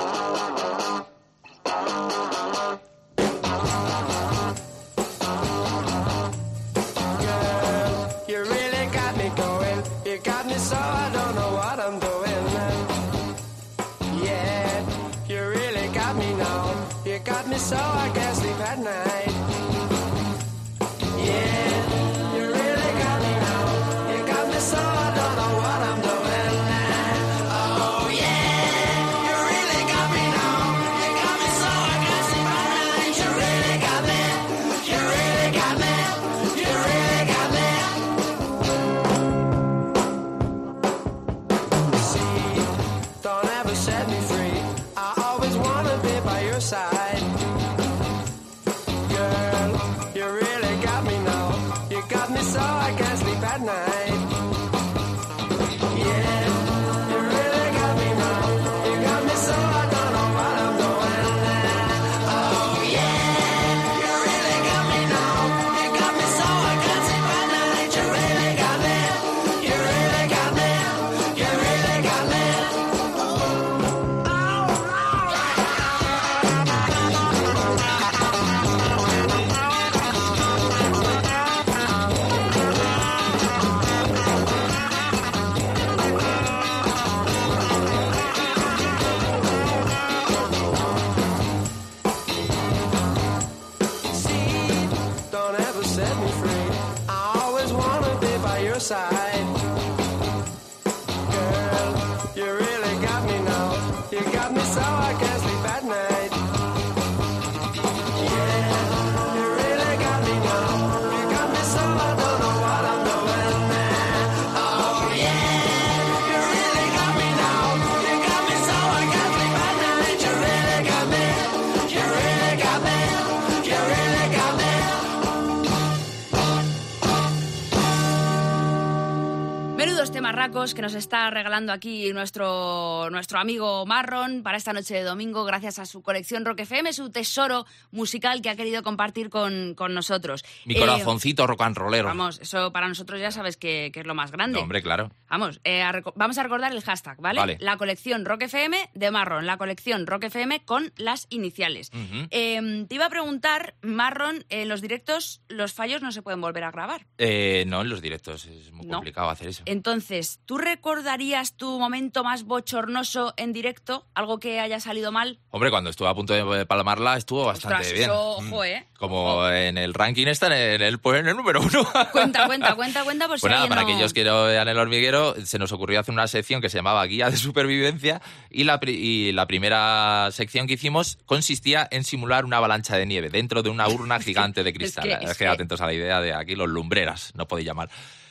[130.58, 135.78] Que nos está regalando aquí nuestro, nuestro amigo Marron para esta noche de domingo, gracias
[135.78, 140.44] a su colección Rock FM, su tesoro musical que ha querido compartir con, con nosotros.
[140.64, 142.08] Mi Eh, corazoncito rock and rollero.
[142.08, 144.56] Vamos, eso para nosotros ya sabes que, que es lo más grande.
[144.58, 145.12] No, hombre, claro.
[145.30, 147.38] Vamos, eh, a vamos a recordar el hashtag, ¿vale?
[147.38, 147.56] Vale.
[147.60, 151.90] La colección Rock FM de Marron, la colección Rock FM con las iniciales.
[152.30, 156.64] Eh, te iba a preguntar, Marron, en los directos los fallos no se pueden volver
[156.64, 157.06] a grabar.
[157.16, 158.96] Eh, no, en los directos es muy No.
[158.96, 159.62] complicado hacer eso.
[159.66, 164.06] Entonces, ¿tú recordarías tu momento más bochornoso en directo?
[164.14, 165.38] ¿Algo que haya salido mal?
[165.50, 168.04] Hombre, cuando estuve a punto de palmarla estuvo bastante Ostras, bien.
[168.10, 168.46] eso, Mm.
[168.52, 168.86] ojo, ¿eh?
[168.98, 171.86] Como en el ranking está en el, pues, en el número uno.
[172.12, 174.68] Cuenta, cuenta, cuenta, cuenta, por si Pues nada, alguien para no- aquellos que no vean
[174.68, 178.64] el hormiguero, se nos ocurrió hacer una sección que se llamaba Guía de Supervivencia y
[178.64, 183.28] la, pri- y la primera sección que hicimos consistía en simular una avalancha de nieve
[183.28, 185.04] dentro de una urna gigante de cristal.
[185.04, 187.90] que- Es que- atentos a la idea de aquí los lumbreras, no podéis llamar.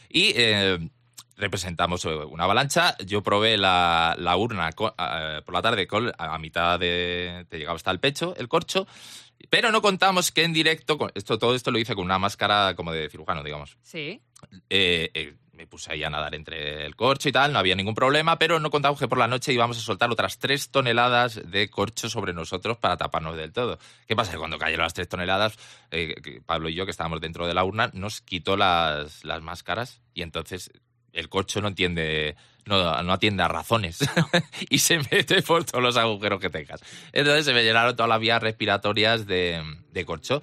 [0.09, 0.80] Y eh,
[1.38, 2.98] representamos eh, una avalancha.
[3.06, 7.46] Yo probé la, la urna eh, por la tarde con, a mitad de...
[7.50, 8.88] te llegaba hasta el pecho, el corcho.
[9.50, 12.92] Pero no contamos que en directo, esto, todo esto lo hice con una máscara como
[12.92, 14.20] de cirujano, digamos Sí.
[14.70, 17.94] eh, eh, me puse ahí a nadar entre el corcho y tal, no había ningún
[17.96, 21.70] problema, pero no contamos que por la noche íbamos a soltar otras tres toneladas de
[21.70, 23.78] corcho sobre nosotros para taparnos del todo.
[24.08, 24.32] ¿Qué pasa?
[24.32, 25.58] Que cuando cayeron las tres toneladas,
[25.92, 30.02] eh, Pablo y yo, que estábamos dentro de la urna, nos quitó las, las máscaras
[30.14, 30.72] y entonces
[31.14, 32.36] el corcho no entiende,
[32.66, 33.99] no, no atiende a razones
[34.70, 36.82] y se mete por todos los agujeros que tengas.
[37.14, 40.41] Entonces se me llenaron todas las vías respiratorias de, de corcho.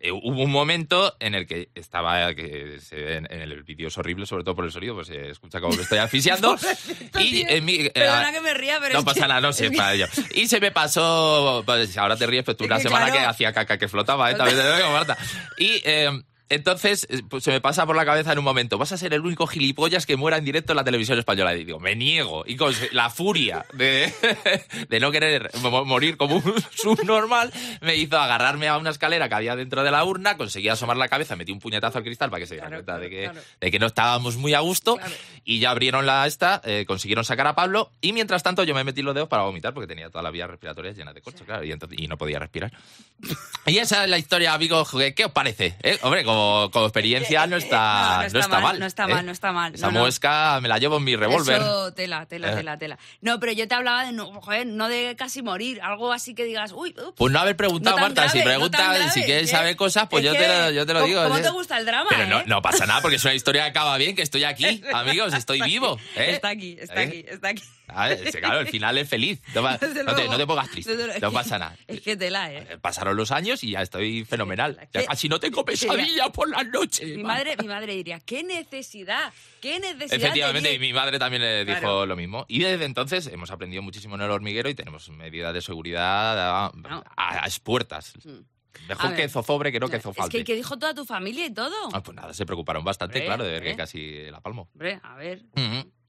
[0.00, 3.88] Eh, hubo un momento en el que estaba, que se ve en, en el vídeo
[3.88, 6.58] es horrible, sobre todo por el sonido, pues se escucha como me estoy asfixiando.
[7.18, 9.52] y en mi, eh, Perdona que me ría, pero no es pasa que- nada, no
[9.54, 10.06] sé, que- para ello.
[10.34, 13.20] Y se me pasó, pues, ahora te ríes, pero tú Es una que, semana claro.
[13.20, 14.34] que hacía caca que flotaba, ¿eh?
[14.34, 15.16] También te digo, Marta.
[15.56, 16.10] Y eh,
[16.48, 19.14] entonces eh, pues, se me pasa por la cabeza en un momento, vas a ser
[19.14, 21.54] el único gilipollas que muera en directo en la televisión española.
[21.54, 22.44] Y digo, me niego.
[22.46, 24.12] Y con la furia de,
[24.88, 29.34] de no querer mo- morir como un subnormal me hizo agarrarme a una escalera que
[29.34, 32.40] había dentro de la urna, conseguí asomar la cabeza, metí un puñetazo al cristal para
[32.40, 33.30] que se diera cuenta de, que,
[33.60, 34.98] de que no estábamos muy a gusto.
[35.44, 37.90] Y ya abrieron la esta, eh, consiguieron sacar a Pablo.
[38.00, 40.48] Y mientras tanto yo me metí los dedos para vomitar porque tenía todas las vías
[40.50, 42.72] respiratorias llenas de corcho, claro, y, entonces, y no podía respirar.
[43.66, 44.90] Y esa es la historia, amigos.
[44.90, 45.74] ¿Qué qué os parece?
[45.82, 45.98] eh?
[46.02, 49.08] Hombre, como, como experiencia no está, No, no está mal, no está ¿eh?
[49.08, 49.74] mal, no está mal.
[49.74, 50.00] Esa No, no.
[50.00, 51.60] muesca me la llevo en mi revólver.
[51.60, 52.56] Eso, tela, tela, Eh.
[52.56, 52.98] tela, tela.
[53.20, 56.44] No, pero yo te hablaba de, no, joder, no de casi morir, algo así que
[56.44, 58.28] digas, uy, ups, Pues no haber preguntado, No Marta.
[58.28, 60.86] si grave, no grave, si quieres saber cosas, pues es yo, que- te lo, yo
[60.86, 61.22] te lo ¿cómo- digo.
[61.24, 61.42] ¿Cómo ¿eh?
[61.42, 62.44] te gusta el drama, Pero no, eh?
[62.46, 65.60] no pasa nada, porque es una historia que acaba bien, que estoy aquí, amigos, estoy
[65.62, 65.98] vivo.
[66.16, 66.32] ¿eh?
[66.32, 67.06] Está aquí, está ¿Eh?
[67.06, 67.62] aquí, está aquí.
[67.86, 69.40] Ver, claro, el final es feliz.
[69.54, 71.12] No, no te, no te pongas triste, luego.
[71.20, 71.76] no pasa nada.
[71.86, 72.78] Es que tela, ¿eh?
[72.80, 74.88] Pasaron los años y ya estoy fenomenal.
[74.92, 77.16] Que- casi no tengo pesadillas por las noches.
[77.16, 79.32] Mi madre, mi madre diría, ¿qué necesidad?
[79.60, 80.14] ¿Qué necesidad?
[80.14, 82.06] Efectivamente, y mi madre también le dijo Claro.
[82.06, 82.46] lo mismo.
[82.48, 86.66] Y desde entonces hemos aprendido muchísimo en el hormiguero y tenemos medidas de seguridad a,
[87.16, 88.14] a, a expuertas.
[88.88, 89.08] Mejor Mm.
[89.10, 89.16] Ver.
[89.16, 90.38] que zozobre que no que Es zofalte.
[90.38, 91.74] que, que dijo toda tu familia y todo.
[91.92, 94.68] Ah, pues nada, se preocuparon bastante, claro, de ver que casi la palmo.
[94.72, 95.42] Hombre, a ver.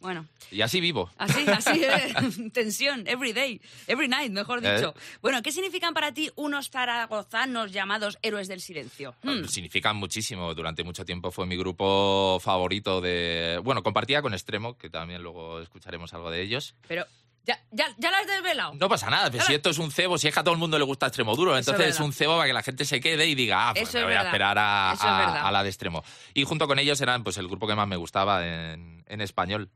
[0.05, 0.25] Bueno.
[0.51, 1.09] Y así vivo.
[1.17, 4.75] Así, así, eh, tensión, every day, every night, mejor Eh.
[4.75, 4.93] dicho.
[5.21, 9.15] Bueno, ¿qué significan para ti unos zaragozanos llamados héroes del silencio?
[9.23, 9.43] Hmm.
[9.45, 10.53] Significan muchísimo.
[10.53, 13.59] Durante mucho tiempo fue mi grupo favorito de...
[13.63, 16.75] Bueno, compartía con Extremo, que también luego escucharemos algo de ellos.
[16.87, 17.05] Pero,
[17.43, 18.73] ¿ya, ya, ya lo has desvelado?
[18.75, 20.59] No pasa nada, pero si esto es un cebo, si es que a todo el
[20.59, 22.99] mundo le gusta extremo duro, Eso entonces es, un cebo para que la gente se
[23.01, 24.27] quede y diga, ah, pues Eso me es voy a verdad.
[24.27, 26.03] esperar a, Eso es a- la de extremo.
[26.33, 29.69] Y junto con ellos eran pues el grupo que más me gustaba en, en español.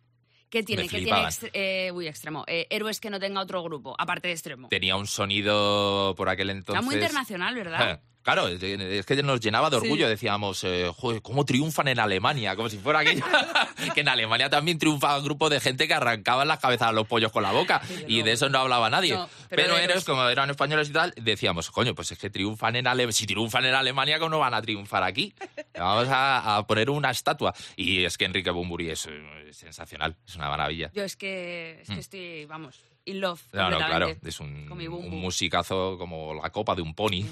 [0.49, 0.83] ¿Qué tiene?
[0.83, 1.27] Me ¿Qué tiene?
[1.53, 2.43] eh, uy, extremo.
[2.47, 4.67] Eh, héroes que no tenga otro grupo, aparte de extremo.
[4.69, 6.81] Tenía un sonido por aquel entonces.
[6.81, 8.01] Era muy internacional, ¿verdad?
[8.21, 10.09] Claro, es que nos llenaba de orgullo, Sí.
[10.11, 13.23] decíamos, eh, joder, cómo triunfan en Alemania, como si fuera aquello,
[13.95, 17.31] que en Alemania también triunfaban grupos de gente que arrancaban las cabezas a los pollos
[17.31, 19.13] con la boca, y de eso no hablaba nadie.
[19.15, 22.87] No, pero eres, como eran españoles y tal, decíamos, coño, pues es que triunfan en
[22.87, 25.33] Alemania, si triunfan en Alemania, ¿cómo no van a triunfar aquí?
[25.79, 27.53] Vamos a, a poner una estatua.
[27.77, 30.91] Y es que Enrique Bumburi es, eh, sensacional, es una maravilla.
[30.93, 31.99] Yo es que, es que Mm.
[31.99, 32.79] estoy, vamos,
[33.09, 33.41] in love.
[33.53, 35.19] No, no, claro, es un, Con mi bum un bum.
[35.21, 37.25] musicazo como la copa de un pony.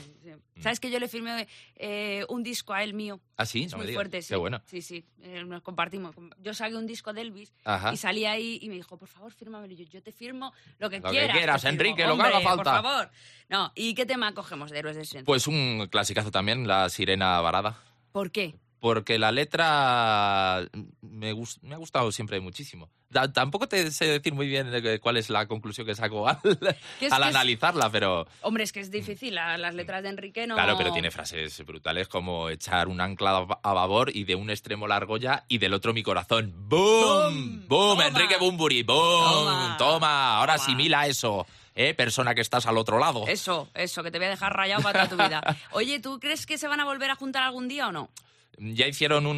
[0.60, 3.20] ¿Sabes que yo le firmé eh, un disco a él mío?
[3.38, 3.64] ¿Ah, sí?
[3.66, 3.98] Es No me muy digas.
[3.98, 4.30] fuerte, sí.
[4.30, 4.60] Qué bueno.
[4.66, 6.16] Sí, sí, eh, nos compartimos.
[6.42, 7.94] Yo saqué un disco de Elvis Ajá.
[7.94, 9.72] y salí ahí y me dijo, por favor, fírmamelo.
[9.74, 11.38] Y yo, yo te firmo lo que Lo que quieras.
[11.38, 11.82] quieras, te firmo".
[11.84, 12.64] Enrique, lo que haga falta.
[12.82, 13.12] por favor.
[13.50, 15.26] No, ¿y qué tema cogemos de Héroes del Silencio?
[15.28, 17.78] Pues un clasicazo también, La Sirena Varada.
[18.12, 18.56] ¿Por qué?
[18.80, 20.68] Porque la letra
[21.02, 22.90] me, gus- me ha gustado siempre muchísimo.
[23.10, 24.70] Da- tampoco te sé decir muy bien
[25.02, 26.38] cuál es la conclusión que saco al,
[27.00, 30.56] Que analizarla, pero Hombre, es que es difícil, la- las letras de Enrique no...
[30.56, 34.88] claro, pero tiene frases brutales como echar un ancla a- babor y de un extremo
[34.88, 36.54] la argolla y del otro mi corazón.
[36.70, 37.66] ¡Boom!
[37.68, 38.02] ¡Boom!
[38.02, 39.78] Enrique Bumburi, ¡boom!
[39.78, 41.94] Toma, ahora asimila eso, ¿eh?
[41.94, 43.26] Persona que estás al otro lado.
[43.28, 45.58] Eso, eso, que te voy a dejar rayado para toda tu vida.
[45.72, 48.10] Oye, ¿tú crees que se van a volver a juntar algún día o no?
[48.58, 49.38] Ya hicieron un,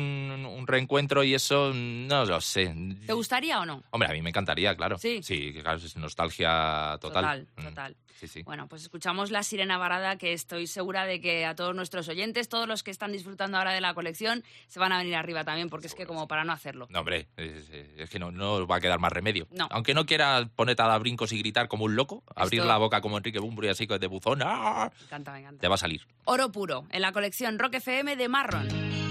[0.50, 2.74] un reencuentro y eso no lo sé.
[3.06, 3.84] ¿Te gustaría o no?
[3.92, 4.98] Hombre, a mí me encantaría, claro.
[4.98, 5.22] Sí.
[5.24, 7.46] Sí, claro, es nostalgia total.
[7.46, 7.96] Total, Mm, total.
[8.20, 8.44] Sí, sí.
[8.44, 12.50] Bueno, pues escuchamos la sirena varada que estoy segura de que a todos nuestros oyentes,
[12.50, 15.70] todos los que están disfrutando ahora de la colección, se van a venir arriba también,
[15.70, 16.88] porque es que como para no hacerlo.
[16.90, 19.48] No, hombre, es, es que no, no os va a quedar más remedio.
[19.52, 19.68] No.
[19.72, 23.00] Aunque no quiera ponerte a dar brincos y gritar como un loco, abrir la boca
[23.00, 24.92] como Enrique Bumburi así de buzón, ¡ah!
[25.00, 25.62] Me encanta, me encanta.
[25.62, 26.02] te va a salir.
[26.26, 29.09] Oro puro, en la colección Rock FM de Marron.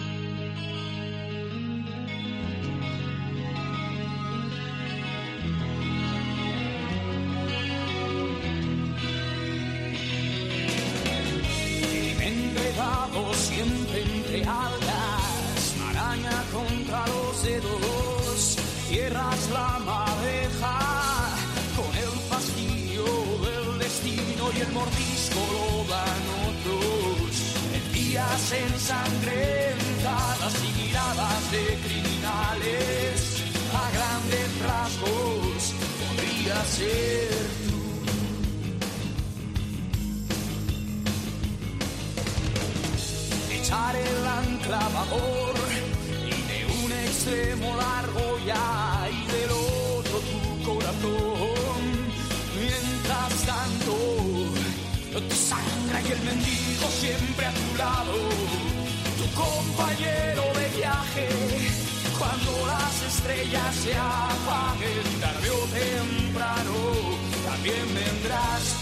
[12.79, 18.57] Enredado siempre entre algas, maraña contra los dedos,
[18.87, 20.79] cierras la madeja
[21.75, 23.05] con el pastillo
[23.43, 27.35] del destino y el mordisco lo dan otros.
[27.93, 33.43] Días ensangrentadas y miradas de criminales,
[33.75, 37.28] a grandes rasgos podría ser
[43.69, 45.55] echar el anclavador
[46.25, 51.83] y de un extremo largo ya y del otro tu corazón.
[52.59, 53.95] Mientras tanto,
[55.29, 58.15] te sangra y el mendigo siempre a tu lado,
[59.19, 61.29] tu compañero de viaje.
[62.19, 66.75] Cuando las estrellas se apaguen tarde o temprano,
[67.45, 68.78] también vendrás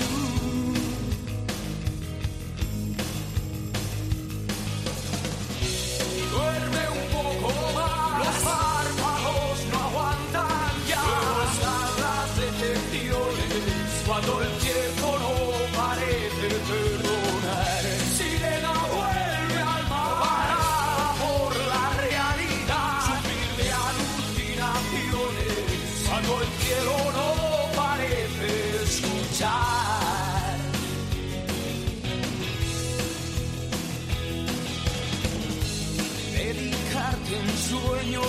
[26.16, 27.28] Cuando el cielo no
[27.76, 28.48] parece
[28.84, 30.56] escuchar.
[36.32, 38.24] dedicarte un sueño,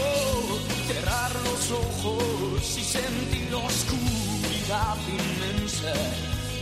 [0.90, 5.94] cerrar los ojos y sentir la oscuridad inmensa,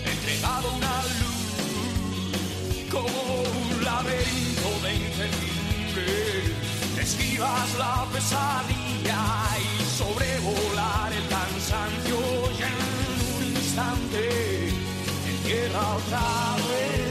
[0.06, 6.54] entregado una luz como un laberinto de incertidumbre.
[7.02, 9.24] Esquivas la pesadilla
[9.60, 9.86] y y
[13.76, 14.30] instante
[15.76, 17.06] otra vez.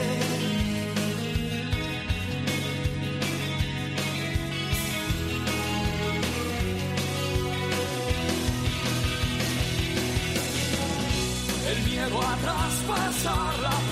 [11.66, 13.83] el miedo a traspasar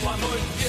[0.00, 0.59] decepciones cuando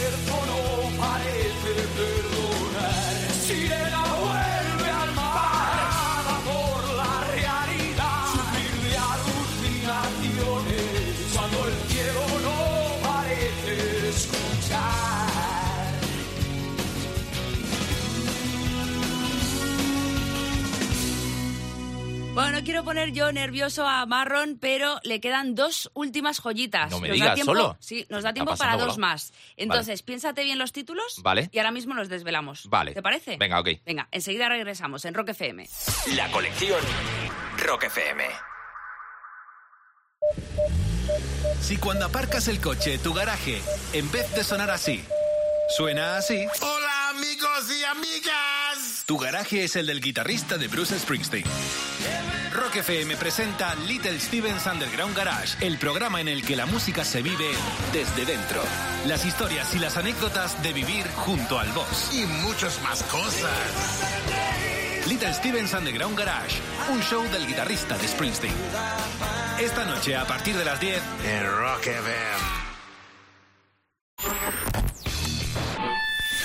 [22.72, 26.90] quiero poner yo nervioso a Marron, pero le quedan dos últimas joyitas.
[26.90, 27.78] No me nos digas, da tiempo, ¿solo?
[27.82, 28.98] Sí, nos da tiempo para dos volado.
[29.00, 29.34] más.
[29.58, 31.50] Entonces, piénsate bien los títulos Vale.
[31.52, 32.70] y ahora mismo los desvelamos.
[32.70, 32.94] Vale.
[32.94, 33.36] ¿Te parece?
[33.36, 33.68] Venga, ok.
[33.86, 35.68] Venga, enseguida regresamos en Rock FM.
[36.16, 36.80] La colección
[37.58, 38.24] Rock FM.
[41.60, 43.62] Si cuando aparcas el coche, tu garaje,
[43.92, 45.04] en vez de sonar así,
[45.76, 49.04] suena así, Hola amigos y amigas.
[49.06, 51.44] tu garaje es el del guitarrista de Bruce Springsteen.
[52.52, 57.22] Rock FM presenta Little Steven's Underground Garage, el programa en el que la música se
[57.22, 57.50] vive
[57.94, 58.62] desde dentro.
[59.08, 62.14] Las historias y las anécdotas de vivir junto al boss.
[62.14, 64.02] Y muchas más cosas.
[65.08, 66.60] Little Steven's Underground Garage,
[66.92, 68.54] un show del guitarrista de Springsteen.
[69.60, 72.62] Esta noche a partir de las 10 En Rock FM.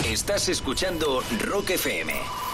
[0.05, 2.46] Estás escuchando Rock FM.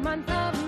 [0.00, 0.59] Month of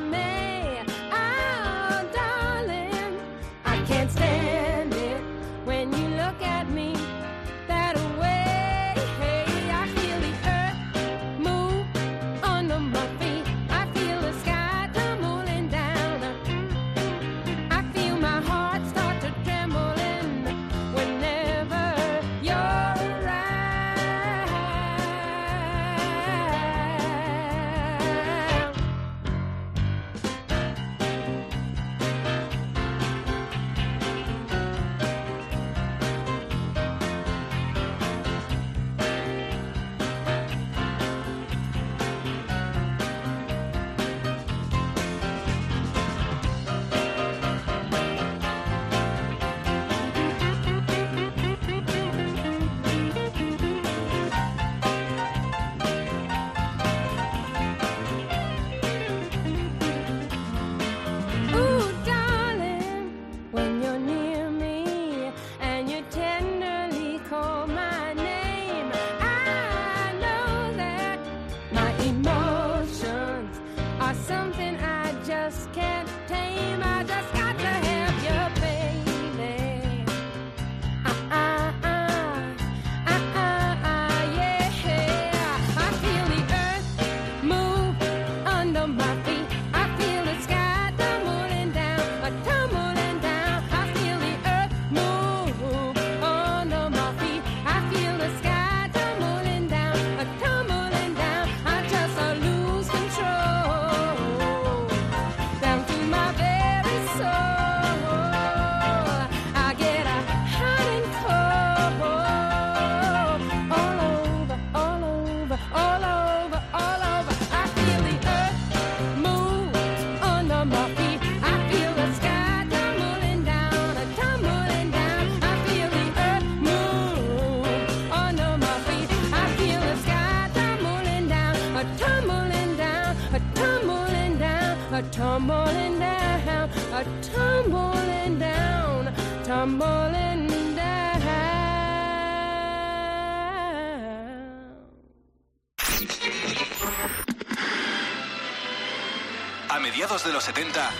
[150.24, 150.90] De los 70,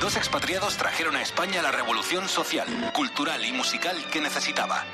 [0.00, 4.84] dos expatriados trajeron a España la revolución social, cultural y musical que necesitaba.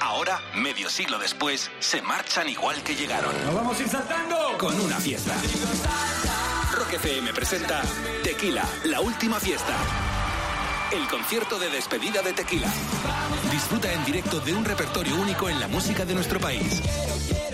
[0.00, 3.32] Ahora, medio siglo después, se marchan igual que llegaron.
[3.44, 4.58] ¡Nos vamos a ir saltando!
[4.58, 5.34] Con una fiesta.
[6.74, 7.82] Rock FM presenta
[8.24, 9.76] Tequila, la última fiesta.
[10.90, 12.68] El concierto de despedida de Tequila.
[13.52, 16.82] Disfruta en directo de un repertorio único en la música de nuestro país.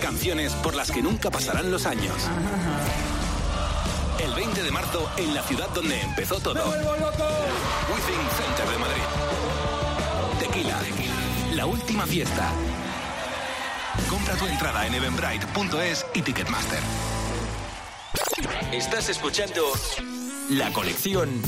[0.01, 2.15] Canciones por las que nunca pasarán los años.
[2.23, 3.08] El 20
[4.69, 6.63] de marzo en la ciudad donde empezó todo.
[6.63, 6.83] Within
[8.37, 9.01] Center de Madrid.
[10.39, 10.79] Tequila,
[11.55, 12.51] la última fiesta.
[14.07, 16.81] Compra tu entrada en eventbrite.es y Ticketmaster.
[18.71, 19.71] Estás escuchando
[20.51, 21.41] la colección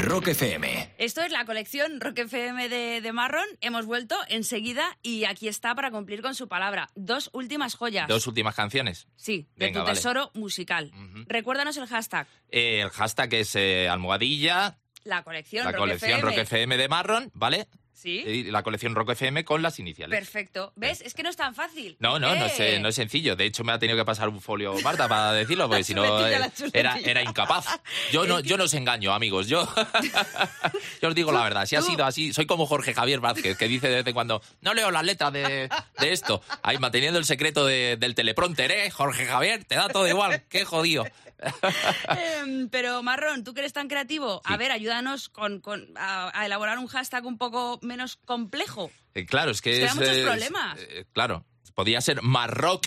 [0.00, 0.94] Rock FM.
[0.98, 3.44] Esto es la colección Rock FM de, de Marron.
[3.60, 6.88] Hemos vuelto enseguida y aquí está para cumplir con su palabra.
[6.94, 8.08] Dos últimas joyas.
[8.08, 9.06] Dos últimas canciones.
[9.16, 9.94] Sí, de tu vale.
[9.94, 10.92] tesoro musical.
[11.26, 12.26] Recuérdanos el hashtag.
[12.50, 16.30] Eh, el hashtag es eh, almohadilla, La colección la Rock colección FM.
[16.30, 17.68] Rock FM de Marron, ¿vale?
[17.94, 18.22] Sí.
[18.26, 20.18] Y la colección Rock FM con las iniciales.
[20.18, 20.72] Perfecto.
[20.76, 21.00] ¿Ves?
[21.00, 21.96] Es que no es tan fácil.
[22.00, 22.74] No, no, no, es, Eh.
[22.76, 23.34] eh, no es sencillo.
[23.36, 26.26] De hecho, me ha tenido que pasar un folio Marta para decirlo, porque si no
[26.28, 27.66] eh, era, era incapaz.
[28.12, 29.46] Yo no, yo no os engaño, amigos.
[29.48, 29.66] Yo,
[31.02, 31.66] yo os digo la verdad.
[31.66, 34.42] Si ha sido así, soy como Jorge Javier Vázquez, que dice de vez en cuando,
[34.60, 35.68] no leo las letras de,
[35.98, 36.42] de esto.
[36.62, 38.90] Ahí manteniendo el secreto de- del teleprompter, ¿eh?
[38.90, 40.42] Jorge Javier, te da todo igual.
[40.48, 41.04] Qué jodido.
[42.40, 46.46] Em, pero Marrón, tú que eres tan creativo, a ver, ayúdanos con, con- a, a
[46.46, 48.90] elaborar un hashtag un poco menos complejo.
[49.14, 49.96] Eh, claro, es que Es que da es.
[50.18, 50.78] muchos problemas.
[50.80, 52.86] eh, claro, podría ser Marrock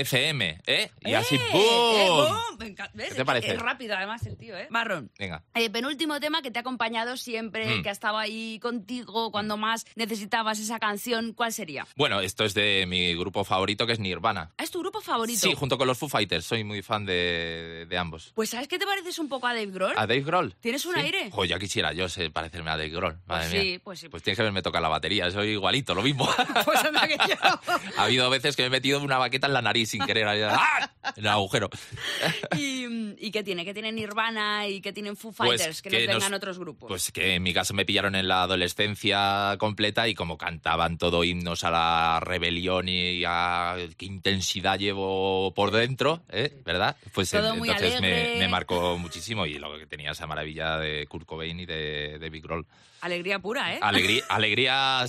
[0.00, 0.90] FM, ¿eh?
[1.02, 1.40] Y así, ¡Eh!
[1.52, 1.96] ¡boom!
[1.96, 2.36] ¡Eh, boom!
[2.58, 2.92] Me encanta.
[2.94, 3.08] ¿Ves?
[3.10, 3.52] ¿Qué te parece?
[3.52, 4.66] Es rápido además el tío, ¿eh?
[4.70, 5.10] Marrón.
[5.18, 5.42] Venga.
[5.54, 7.82] Eh, penúltimo tema que te ha acompañado siempre, Mm.
[7.82, 11.86] que ha estado ahí contigo cuando más necesitabas esa canción, ¿cuál sería?
[11.96, 14.52] Bueno, esto es de mi grupo favorito, que es Nirvana.
[14.58, 15.40] ¿Es tu grupo favorito?
[15.40, 16.44] Sí, junto con los Foo Fighters.
[16.46, 18.32] Soy muy fan de, de ambos.
[18.34, 19.92] Pues ¿sabes qué te pareces un poco a Dave Grohl?
[19.96, 20.54] ¿A Dave Grohl?
[20.60, 21.00] ¿Tienes un Sí.
[21.00, 21.30] aire?
[21.30, 23.18] Jo, ya quisiera yo ser- parecerme a Dave Grohl.
[23.26, 23.60] Madre Pues mía.
[23.62, 24.08] sí, pues sí.
[24.08, 25.30] Pues tienes que verme tocar la batería.
[25.30, 26.26] Soy igualito, lo mismo.
[26.64, 27.34] Pues anda que yo.
[27.98, 30.26] ha habido veces que me he metido una baqueta en la nariz sin querer.
[30.28, 30.90] ahí, ¡ah!
[31.16, 31.70] En el agujero.
[32.56, 32.86] ¿Y,
[33.18, 33.64] y qué tiene?
[33.64, 35.82] ¿Qué tiene Nirvana y qué tienen Foo Pues Fighters?
[35.82, 36.88] que, que nos nos- vengan otros grupos.
[36.88, 41.24] Pues que en mi caso me pillaron en la adolescencia completa y como cantaban todo
[41.24, 46.60] himnos a la rebelión y a qué intensidad llevo por dentro, ¿eh?
[46.64, 46.96] ¿verdad?
[47.12, 51.06] Pues Todo en- muy entonces me marcó muchísimo y lo que tenía esa maravilla de
[51.06, 52.66] Kurt Cobain y de, de Big Roll.
[53.00, 53.78] Alegría pura, ¿eh?
[53.82, 55.04] Alegría, alegría,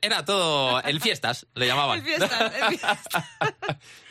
[0.00, 1.98] era todo el fiestas, le llamaban.
[1.98, 2.98] El fiestas, el fiestas.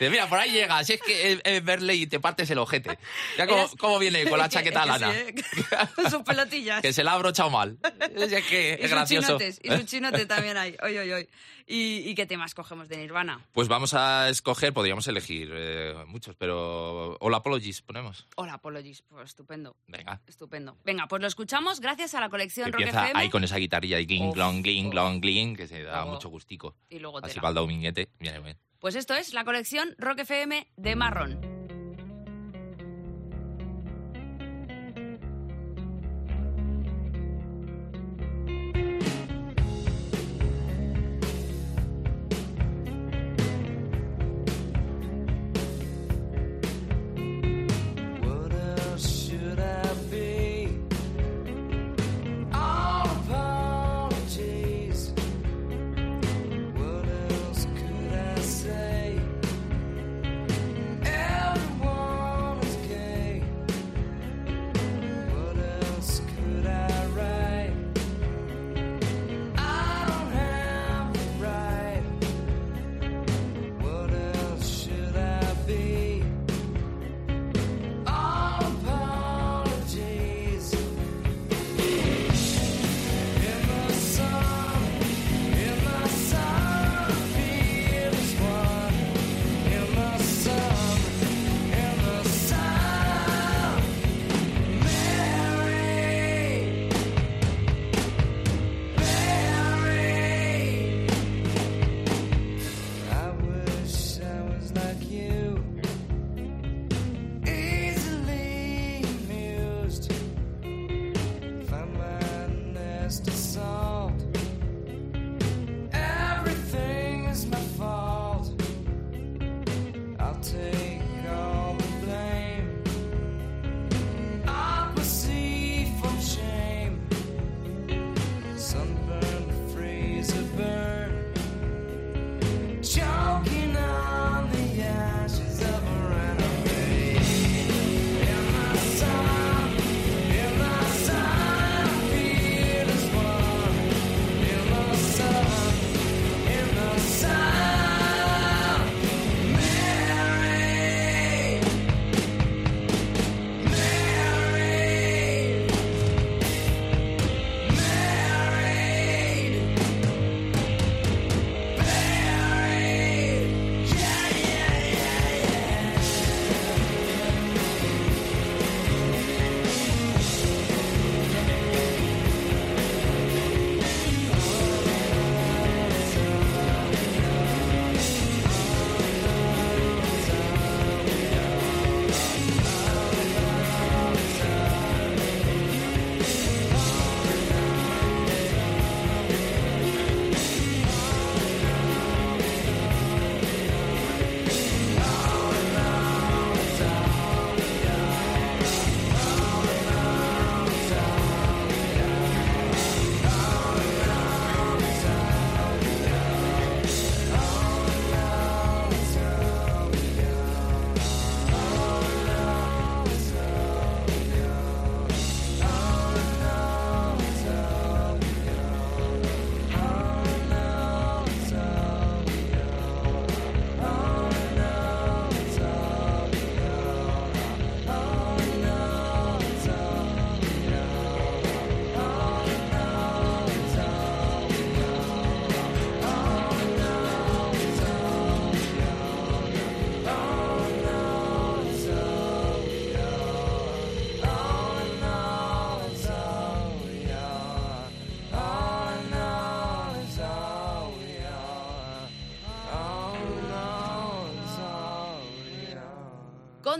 [0.00, 2.98] Mira, por ahí llegas, es que es, verle y te partes el ojete.
[3.36, 5.12] Ya cómo, Eras- cómo viene con la chaqueta lana.
[5.12, 5.34] sí, ¿eh?
[6.10, 6.80] Sus pelotillas.
[6.80, 7.76] Que se la ha abrochado mal.
[8.14, 9.26] Es que y es sus gracioso.
[9.26, 10.76] chinotes, y sus chinotes también hay.
[10.82, 11.28] Oy, oy, oy.
[11.70, 13.44] ¿Y, y qué temas cogemos de Nirvana?
[13.52, 18.26] Pues vamos a escoger, podríamos elegir eh, muchos, pero All Apologies ponemos.
[18.36, 19.02] Hola, Apologies.
[19.02, 19.76] Pues estupendo.
[19.86, 20.20] Venga.
[20.26, 20.78] Estupendo.
[20.84, 23.20] Venga, pues lo escuchamos gracias a la colección Rock Empieza FM.
[23.20, 26.28] ahí con esa guitarrilla y gling, glong, gling, glong, gling, que se da Luego- mucho
[26.30, 26.74] gustico.
[26.88, 28.08] Y luego Así para el dominguete.
[28.18, 28.58] Viene bien.
[28.78, 31.57] Pues esto es la colección Rock FM de Marrón.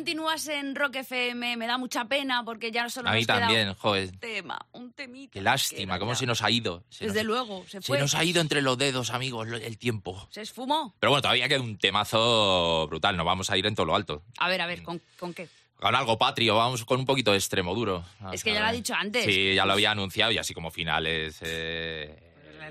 [0.08, 3.40] Continúas en Rock FM, me da mucha pena porque ya solo A mí nos queda
[3.40, 4.08] también, joder.
[4.08, 5.32] un tema, un temita.
[5.34, 6.82] Qué lástima, cómo se nos ha ido.
[6.88, 7.98] Se Desde nos, luego, se se fue.
[7.98, 10.26] nos ha ido entre los dedos, amigos, el tiempo.
[10.30, 10.94] Se esfumó.
[10.98, 14.22] Pero bueno, todavía queda un temazo brutal, nos vamos a ir en todo lo alto.
[14.38, 15.46] A ver, a ver, ¿con, con qué?
[15.76, 18.02] Con algo patrio, vamos con un poquito de extremo duro.
[18.32, 19.26] Es que ya lo ha dicho antes.
[19.26, 22.18] Sí, ya lo había anunciado y así como final es, eh,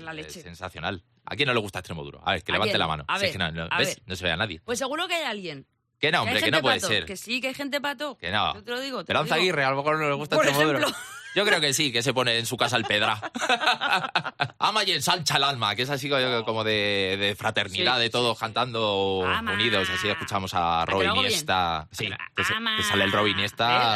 [0.00, 0.40] La- leche.
[0.40, 1.04] es sensacional.
[1.24, 2.20] ¿A quién no le gusta extremo duro?
[2.24, 2.80] A ver, que ¿A levante quién?
[2.80, 3.04] la mano.
[3.06, 3.88] A Si ver, es que no, no- a ¿ves?
[3.96, 4.02] ver.
[4.06, 4.60] No se ve a nadie.
[4.64, 5.66] Pues seguro que hay alguien.
[5.98, 7.04] Que no, hombre, que gente no puede pato, ser.
[7.06, 8.16] Que sí, que hay gente pato.
[8.18, 8.54] Que no.
[8.54, 8.98] Yo te lo digo.
[8.98, 9.52] Te Esperanza lo digo.
[9.52, 10.78] Aguirre, a lo mejor no le gusta Por duro.
[10.78, 10.88] ejemplo.
[11.34, 13.20] Yo creo que sí, que se pone en su casa el pedra.
[14.58, 16.10] Ama y ensancha el alma, que es así
[16.44, 19.52] como de, de fraternidad, Sí, de todos cantando Ama.
[19.52, 19.88] unidos.
[19.90, 21.10] Así escuchamos a Robin.
[21.16, 21.88] Iniesta.
[21.92, 22.76] Sí, que, se- Ama.
[22.76, 23.48] que sale el Robin ¿Eh?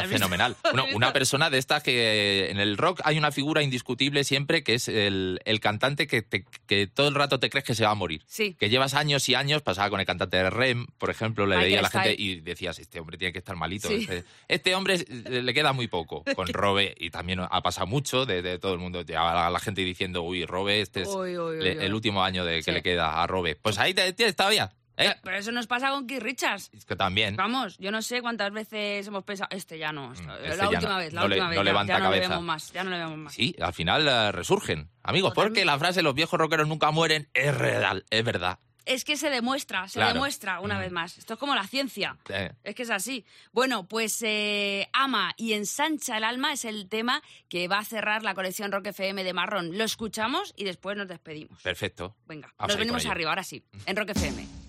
[0.07, 0.55] Fenomenal.
[0.73, 4.75] Uno- una persona de estas que en el rock hay una figura indiscutible siempre, que
[4.75, 7.91] es el, el cantante que, te- que todo el rato te crees que se va
[7.91, 8.23] a morir.
[8.27, 8.55] Sí.
[8.59, 11.79] Que llevas años y años, pasaba con el cantante de Rem, por ejemplo, le veía
[11.79, 13.89] a la gente y decías, este hombre tiene que estar malito.
[13.89, 16.23] Este, este hombre eh, le queda muy poco.
[16.35, 19.81] Con Robe, y también ha pasado mucho de, de todo el mundo, la, la gente
[19.81, 21.85] diciendo, uy, Robe, este es Uy, uy, uy, le- uy.
[21.85, 22.71] el último año de que Sí.
[22.71, 23.55] le queda a Robe.
[23.55, 24.71] Pues ahí tienes todavía.
[24.95, 25.15] ¿eh?
[25.23, 26.69] Pero eso nos pasa con Keith Richards.
[26.71, 27.35] Es que también.
[27.35, 30.69] Vamos, yo no sé cuántas veces hemos pensado, este ya no, esta- este la ya
[30.69, 30.97] última no.
[30.99, 32.29] vez, la No le- última no vez, ya- levanta ya, no le cabeza.
[32.29, 33.33] vemos más, ya no le vemos más.
[33.33, 34.89] Sí, al final eh, resurgen.
[35.01, 38.59] Amigos, porque la frase los viejos rockeros nunca mueren es real, es verdad.
[38.85, 40.13] Es que se demuestra, se Claro.
[40.13, 40.79] demuestra una Mm.
[40.79, 41.17] vez más.
[41.17, 42.17] Esto es como la ciencia.
[42.63, 43.25] Es que es así.
[43.51, 48.23] Bueno, pues eh, Ama y Ensancha el alma es el tema que va a cerrar
[48.23, 49.77] la colección Rock FM de Marrón.
[49.77, 51.61] Lo escuchamos y después nos despedimos.
[51.61, 52.15] perfecto.
[52.25, 54.62] Venga, Vamos nos venimos arriba, ahora sí, en Rock FM.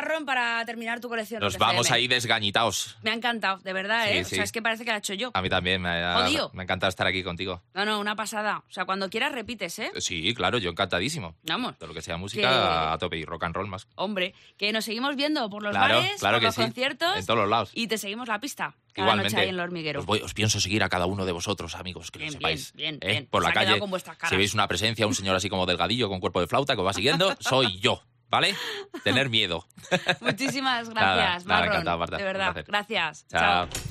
[0.00, 1.40] Marrón para terminar tu colección.
[1.40, 2.96] Nos vamos ahí desgañitados.
[3.02, 4.24] Me ha encantado, de verdad, Sí, ¿eh?
[4.24, 4.34] sí.
[4.34, 5.30] O sea, es que parece que la he hecho yo.
[5.34, 7.62] A mí también me ha, me ha encantado estar aquí contigo.
[7.74, 8.58] No, no, una pasada.
[8.68, 9.90] O sea, cuando quieras repites, ¿eh?
[9.98, 11.34] Sí, claro, yo encantadísimo.
[11.44, 11.76] Vamos.
[11.78, 13.88] Todo lo que sea música Que- a tope y rock and roll más.
[13.96, 16.60] Hombre, que nos seguimos viendo por los Claro, bares, claro por los sí.
[16.62, 17.16] conciertos.
[17.16, 17.70] En todos los lados.
[17.74, 18.74] Y te seguimos la pista.
[18.92, 19.32] Cada Igualmente.
[19.32, 20.00] noche ahí en el hormiguero.
[20.00, 22.72] Os, voy- os pienso seguir a cada uno de vosotros, amigos, que Bien, lo sepáis.
[22.74, 23.12] bien, bien, ¿eh?
[23.14, 23.26] bien.
[23.26, 23.90] Por la calle, con
[24.28, 26.86] si veis una presencia, un señor así como delgadillo con cuerpo de flauta que os
[26.86, 28.54] va siguiendo, soy yo, ¿vale?
[29.04, 29.66] Tener miedo.
[30.20, 31.72] Muchísimas Nada, gracias, nada, Marrón.
[31.74, 32.16] encantado, Marta.
[32.16, 33.26] De verdad, gracias.
[33.28, 33.68] Chao.
[33.68, 33.82] Chao.